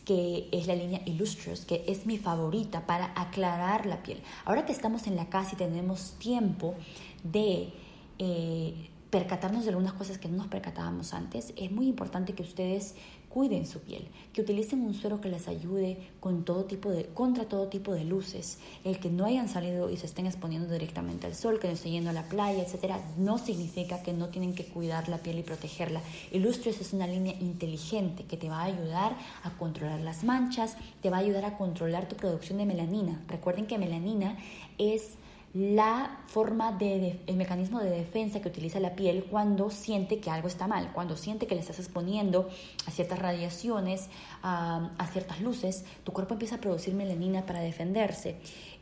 que 0.06 0.48
es 0.52 0.68
la 0.68 0.76
línea 0.76 1.02
Illustrious, 1.06 1.66
que 1.66 1.84
es 1.88 2.06
mi 2.06 2.18
favorita 2.18 2.86
para 2.86 3.12
aclarar 3.20 3.86
la 3.86 4.04
piel. 4.04 4.22
Ahora 4.46 4.66
que 4.66 4.72
estamos 4.72 5.08
en 5.08 5.16
la 5.16 5.30
casa 5.30 5.52
y 5.54 5.58
tenemos 5.58 6.14
tiempo 6.20 6.76
de 7.24 7.74
eh, 8.20 8.90
percatarnos 9.10 9.64
de 9.64 9.70
algunas 9.70 9.94
cosas 9.94 10.18
que 10.18 10.28
no 10.28 10.38
nos 10.38 10.48
percatábamos 10.48 11.14
antes, 11.14 11.54
es 11.58 11.72
muy 11.72 11.88
importante 11.88 12.34
que 12.34 12.44
ustedes 12.44 12.96
cuiden 13.36 13.68
su 13.68 13.82
piel, 13.82 14.08
que 14.32 14.40
utilicen 14.40 14.80
un 14.80 14.94
suero 14.94 15.20
que 15.20 15.28
les 15.28 15.50
ayude 15.50 15.98
con 16.22 16.46
todo 16.46 16.64
tipo 16.64 16.90
de, 16.90 17.08
contra 17.08 17.44
todo 17.44 17.68
tipo 17.68 17.94
de 17.94 18.06
luces. 18.06 18.60
El 18.86 18.98
que 18.98 19.10
no 19.10 19.26
hayan 19.26 19.50
salido 19.50 19.90
y 19.90 19.98
se 19.98 20.06
estén 20.06 20.26
exponiendo 20.26 20.72
directamente 20.72 21.28
al 21.28 21.36
sol, 21.36 21.60
que 21.60 21.68
no 21.68 21.74
estén 21.74 21.92
yendo 21.92 22.12
a 22.12 22.14
la 22.14 22.30
playa, 22.30 22.64
etcétera, 22.64 22.98
no 23.18 23.38
significa 23.38 24.02
que 24.02 24.14
no 24.14 24.30
tienen 24.30 24.56
que 24.56 24.64
cuidar 24.64 25.10
la 25.10 25.18
piel 25.18 25.38
y 25.40 25.44
protegerla. 25.44 26.02
Illustrious 26.32 26.80
es 26.80 26.94
una 26.94 27.08
línea 27.08 27.34
inteligente 27.42 28.24
que 28.24 28.38
te 28.38 28.48
va 28.48 28.62
a 28.62 28.68
ayudar 28.68 29.18
a 29.44 29.50
controlar 29.58 30.00
las 30.00 30.24
manchas, 30.24 30.78
te 31.02 31.10
va 31.10 31.18
a 31.18 31.20
ayudar 31.20 31.44
a 31.44 31.58
controlar 31.58 32.08
tu 32.08 32.16
producción 32.16 32.58
de 32.58 32.66
melanina. 32.66 33.22
Recuerden 33.28 33.68
que 33.68 33.78
melanina 33.78 34.38
es 34.78 35.18
la 35.56 36.20
forma 36.28 36.74
de, 36.74 37.22
el 37.28 37.38
mecanismo 37.38 37.80
de 37.80 37.90
defensa 37.90 38.42
que 38.42 38.50
utiliza 38.50 38.82
la 38.82 38.94
piel 38.94 39.24
cuando 39.24 39.70
siente 39.70 40.20
que 40.20 40.30
algo 40.30 40.50
está 40.50 40.68
mal, 40.68 40.92
cuando 40.92 41.16
siente 41.16 41.48
que 41.48 41.56
le 41.56 41.62
estás 41.62 41.80
exponiendo 41.80 42.50
a 42.86 42.92
ciertas 42.92 43.20
radiaciones, 43.20 44.10
a, 44.44 44.90
ciertas 45.14 45.40
luces, 45.40 45.86
tu 46.04 46.12
cuerpo 46.12 46.34
empieza 46.34 46.56
a 46.56 46.60
producir 46.60 46.94
melanina 46.94 47.46
para 47.46 47.62
defenderse. 47.62 48.36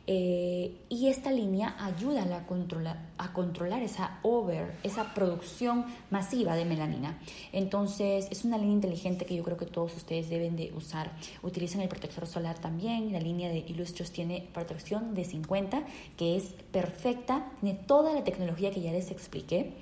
Eh, 0.06 0.76
y 0.90 1.08
esta 1.08 1.30
línea 1.30 1.76
ayuda 1.78 2.24
a, 2.36 2.46
controlar, 2.46 2.98
a 3.16 3.32
controlar 3.32 3.82
esa 3.82 4.18
over, 4.22 4.76
esa 4.82 5.14
producción 5.14 5.86
masiva 6.10 6.56
de 6.56 6.66
melanina. 6.66 7.18
Entonces, 7.52 8.28
es 8.30 8.44
una 8.44 8.58
línea 8.58 8.74
inteligente 8.74 9.24
que 9.24 9.34
yo 9.34 9.42
creo 9.42 9.56
que 9.56 9.64
todos 9.64 9.96
ustedes 9.96 10.28
deben 10.28 10.56
de 10.56 10.72
usar. 10.76 11.12
Utilizan 11.42 11.80
el 11.80 11.88
protector 11.88 12.26
solar 12.26 12.58
también. 12.58 13.12
La 13.12 13.20
línea 13.20 13.48
de 13.48 13.64
Illustros 13.66 14.10
tiene 14.10 14.46
protección 14.52 15.14
de 15.14 15.24
50, 15.24 15.84
que 16.18 16.36
es 16.36 16.52
perfecta. 16.70 17.50
Tiene 17.60 17.78
toda 17.78 18.12
la 18.12 18.24
tecnología 18.24 18.70
que 18.70 18.82
ya 18.82 18.92
les 18.92 19.10
expliqué. 19.10 19.72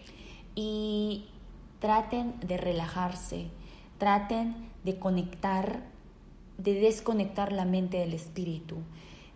Y 0.55 1.25
traten 1.81 2.39
de 2.47 2.59
relajarse, 2.59 3.47
traten 3.99 4.55
de 4.85 5.01
conectar, 5.01 5.83
de 6.59 6.75
desconectar 6.75 7.51
la 7.51 7.65
mente 7.65 7.97
del 7.97 8.13
espíritu 8.13 8.77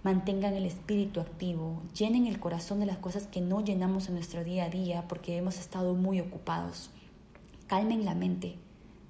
mantengan 0.07 0.55
el 0.55 0.67
espíritu 0.67 1.19
activo, 1.19 1.83
llenen 1.93 2.29
el 2.29 2.39
corazón 2.39 2.79
de 2.79 2.87
las 2.87 2.99
cosas 2.99 3.27
que 3.27 3.41
no 3.41 3.65
llenamos 3.65 4.07
en 4.07 4.15
nuestro 4.15 4.45
día 4.45 4.67
a 4.67 4.69
día 4.69 5.09
porque 5.09 5.37
hemos 5.37 5.59
estado 5.59 5.95
muy 5.95 6.21
ocupados. 6.21 6.91
Calmen 7.67 8.05
la 8.05 8.15
mente, 8.15 8.55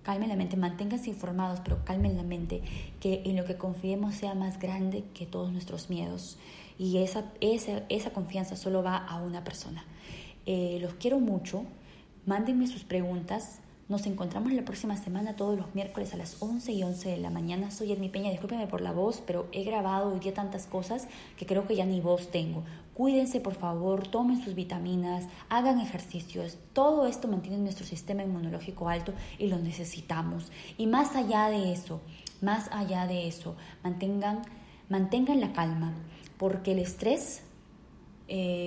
calmen 0.02 0.30
la 0.30 0.37
mente, 0.37 0.56
manténganse 0.56 1.11
informados, 1.11 1.61
pero 1.61 1.85
calmen 1.85 2.16
la 2.16 2.22
mente, 2.22 2.62
que 2.98 3.20
en 3.26 3.37
lo 3.37 3.44
que 3.44 3.59
confiemos 3.59 4.14
sea 4.14 4.35
más 4.35 4.59
grande 4.59 5.04
que 5.12 5.26
todos 5.26 5.52
nuestros 5.52 5.90
miedos. 5.90 6.38
Y 6.78 6.96
esa, 6.96 7.30
esa, 7.42 7.82
esa 7.90 8.14
confianza 8.14 8.56
solo 8.56 8.82
va 8.82 8.96
a 8.96 9.20
una 9.20 9.44
persona. 9.44 9.85
Eh, 10.46 10.78
los 10.80 10.94
quiero 10.94 11.20
mucho, 11.20 11.64
mándenme 12.24 12.68
sus 12.68 12.85
preguntas, 12.85 13.61
nos 13.88 14.05
encontramos 14.07 14.53
la 14.53 14.64
próxima 14.64 14.96
semana 14.96 15.37
todos 15.37 15.57
los 15.57 15.72
miércoles 15.75 16.12
a 16.12 16.16
las 16.16 16.42
11 16.42 16.72
y 16.72 16.83
11 16.83 17.09
de 17.09 17.16
la 17.18 17.31
mañana. 17.31 17.70
Soy 17.70 17.92
Edmi 17.92 18.09
Peña, 18.09 18.31
discúlpeme 18.31 18.66
por 18.66 18.81
la 18.81 18.90
voz, 18.90 19.22
pero 19.25 19.46
he 19.53 19.62
grabado 19.62 20.12
hoy 20.12 20.18
día 20.18 20.35
tantas 20.35 20.66
cosas 20.66 21.07
que 21.37 21.46
creo 21.46 21.68
que 21.68 21.77
ya 21.77 21.87
ni 21.87 22.01
voz 22.01 22.33
tengo. 22.33 22.64
Cuídense 22.94 23.40
por 23.40 23.55
favor, 23.55 24.09
tomen 24.09 24.42
sus 24.42 24.57
vitaminas, 24.57 25.27
hagan 25.49 25.81
ejercicios. 25.81 26.59
Todo 26.72 27.07
esto 27.07 27.29
mantiene 27.29 27.59
nuestro 27.59 27.87
sistema 27.87 28.25
inmunológico 28.25 28.88
alto 28.88 29.12
y 29.38 29.46
lo 29.46 29.59
necesitamos. 29.59 30.51
Y 30.77 30.88
más 30.88 31.14
allá 31.14 31.49
de 31.49 31.72
eso, 31.72 32.01
más 32.40 32.68
allá 32.72 33.07
de 33.07 33.29
eso, 33.29 33.55
mantengan, 33.85 34.42
mantengan 34.88 35.40
la 35.40 35.53
calma, 35.53 35.94
porque 36.38 36.72
el 36.72 36.81
estrés 36.81 37.42
eh, 38.29 38.65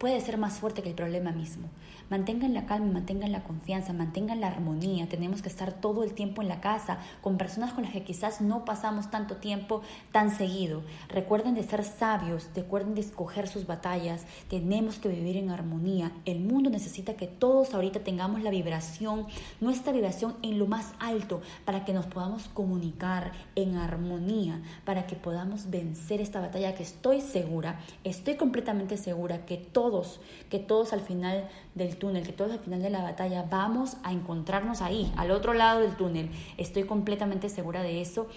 puede 0.00 0.18
ser 0.22 0.38
más 0.38 0.54
fuerte 0.54 0.82
que 0.82 0.88
el 0.88 0.94
problema 0.94 1.30
mismo. 1.30 1.68
Mantengan 2.08 2.54
la 2.54 2.64
calma, 2.64 2.90
mantengan 2.90 3.32
la 3.32 3.44
confianza, 3.44 3.92
mantengan 3.92 4.40
la 4.40 4.48
armonía. 4.48 5.08
Tenemos 5.08 5.42
que 5.42 5.50
estar 5.50 5.74
todo 5.74 6.02
el 6.02 6.14
tiempo 6.14 6.40
en 6.40 6.48
la 6.48 6.62
casa 6.62 6.98
con 7.20 7.36
personas 7.36 7.74
con 7.74 7.84
las 7.84 7.92
que 7.92 8.02
quizás 8.02 8.40
no 8.40 8.64
pasamos 8.64 9.10
tanto 9.10 9.36
tiempo 9.36 9.82
tan 10.10 10.34
seguido. 10.34 10.82
Recuerden 11.10 11.54
de 11.54 11.62
ser 11.62 11.84
sabios, 11.84 12.48
recuerden 12.56 12.94
de 12.94 13.02
escoger 13.02 13.46
sus 13.46 13.66
batallas. 13.66 14.24
Tenemos 14.48 14.98
que 14.98 15.10
vivir 15.10 15.36
en 15.36 15.50
armonía. 15.50 16.12
El 16.24 16.40
mundo 16.40 16.70
necesita 16.70 17.14
que 17.14 17.26
todos 17.26 17.74
ahorita 17.74 18.00
tengamos 18.00 18.42
la 18.42 18.50
vibración, 18.50 19.26
nuestra 19.60 19.92
vibración 19.92 20.34
en 20.40 20.58
lo 20.58 20.66
más 20.66 20.94
alto 20.98 21.42
para 21.66 21.84
que 21.84 21.92
nos 21.92 22.06
podamos 22.06 22.48
comunicar 22.48 23.32
en 23.54 23.76
armonía, 23.76 24.62
para 24.86 25.06
que 25.06 25.14
podamos 25.14 25.68
vencer 25.68 26.22
esta 26.22 26.40
batalla 26.40 26.74
que 26.74 26.84
estoy 26.84 27.20
segura, 27.20 27.78
estoy 28.02 28.36
completamente 28.36 28.96
segura 28.96 29.44
que 29.44 29.58
todos, 29.90 30.20
que 30.48 30.58
todos 30.58 30.92
al 30.92 31.00
final 31.00 31.48
del 31.74 31.96
túnel, 31.96 32.24
que 32.24 32.32
todos 32.32 32.52
al 32.52 32.60
final 32.60 32.80
de 32.80 32.90
la 32.90 33.02
batalla 33.02 33.46
vamos 33.50 33.96
a 34.04 34.12
encontrarnos 34.12 34.82
ahí, 34.82 35.12
al 35.16 35.30
otro 35.32 35.52
lado 35.52 35.80
del 35.80 35.96
túnel. 35.96 36.30
Estoy 36.56 36.84
completamente 36.84 37.48
segura 37.48 37.82
de 37.82 38.00
eso. 38.00 38.28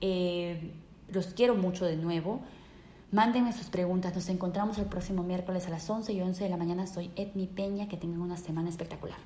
Eh, 0.00 0.72
los 1.08 1.28
quiero 1.28 1.56
mucho 1.56 1.84
de 1.84 1.96
nuevo. 1.96 2.40
Mándenme 3.10 3.52
sus 3.52 3.66
preguntas. 3.66 4.14
Nos 4.14 4.28
encontramos 4.28 4.78
el 4.78 4.86
próximo 4.86 5.24
miércoles 5.24 5.66
a 5.66 5.70
las 5.70 5.90
11 5.90 6.12
y 6.12 6.20
11 6.20 6.44
de 6.44 6.50
la 6.50 6.56
mañana. 6.56 6.86
Soy 6.86 7.10
Edmi 7.16 7.48
Peña. 7.48 7.88
Que 7.88 7.96
tengan 7.96 8.20
una 8.20 8.36
semana 8.36 8.68
espectacular. 8.68 9.18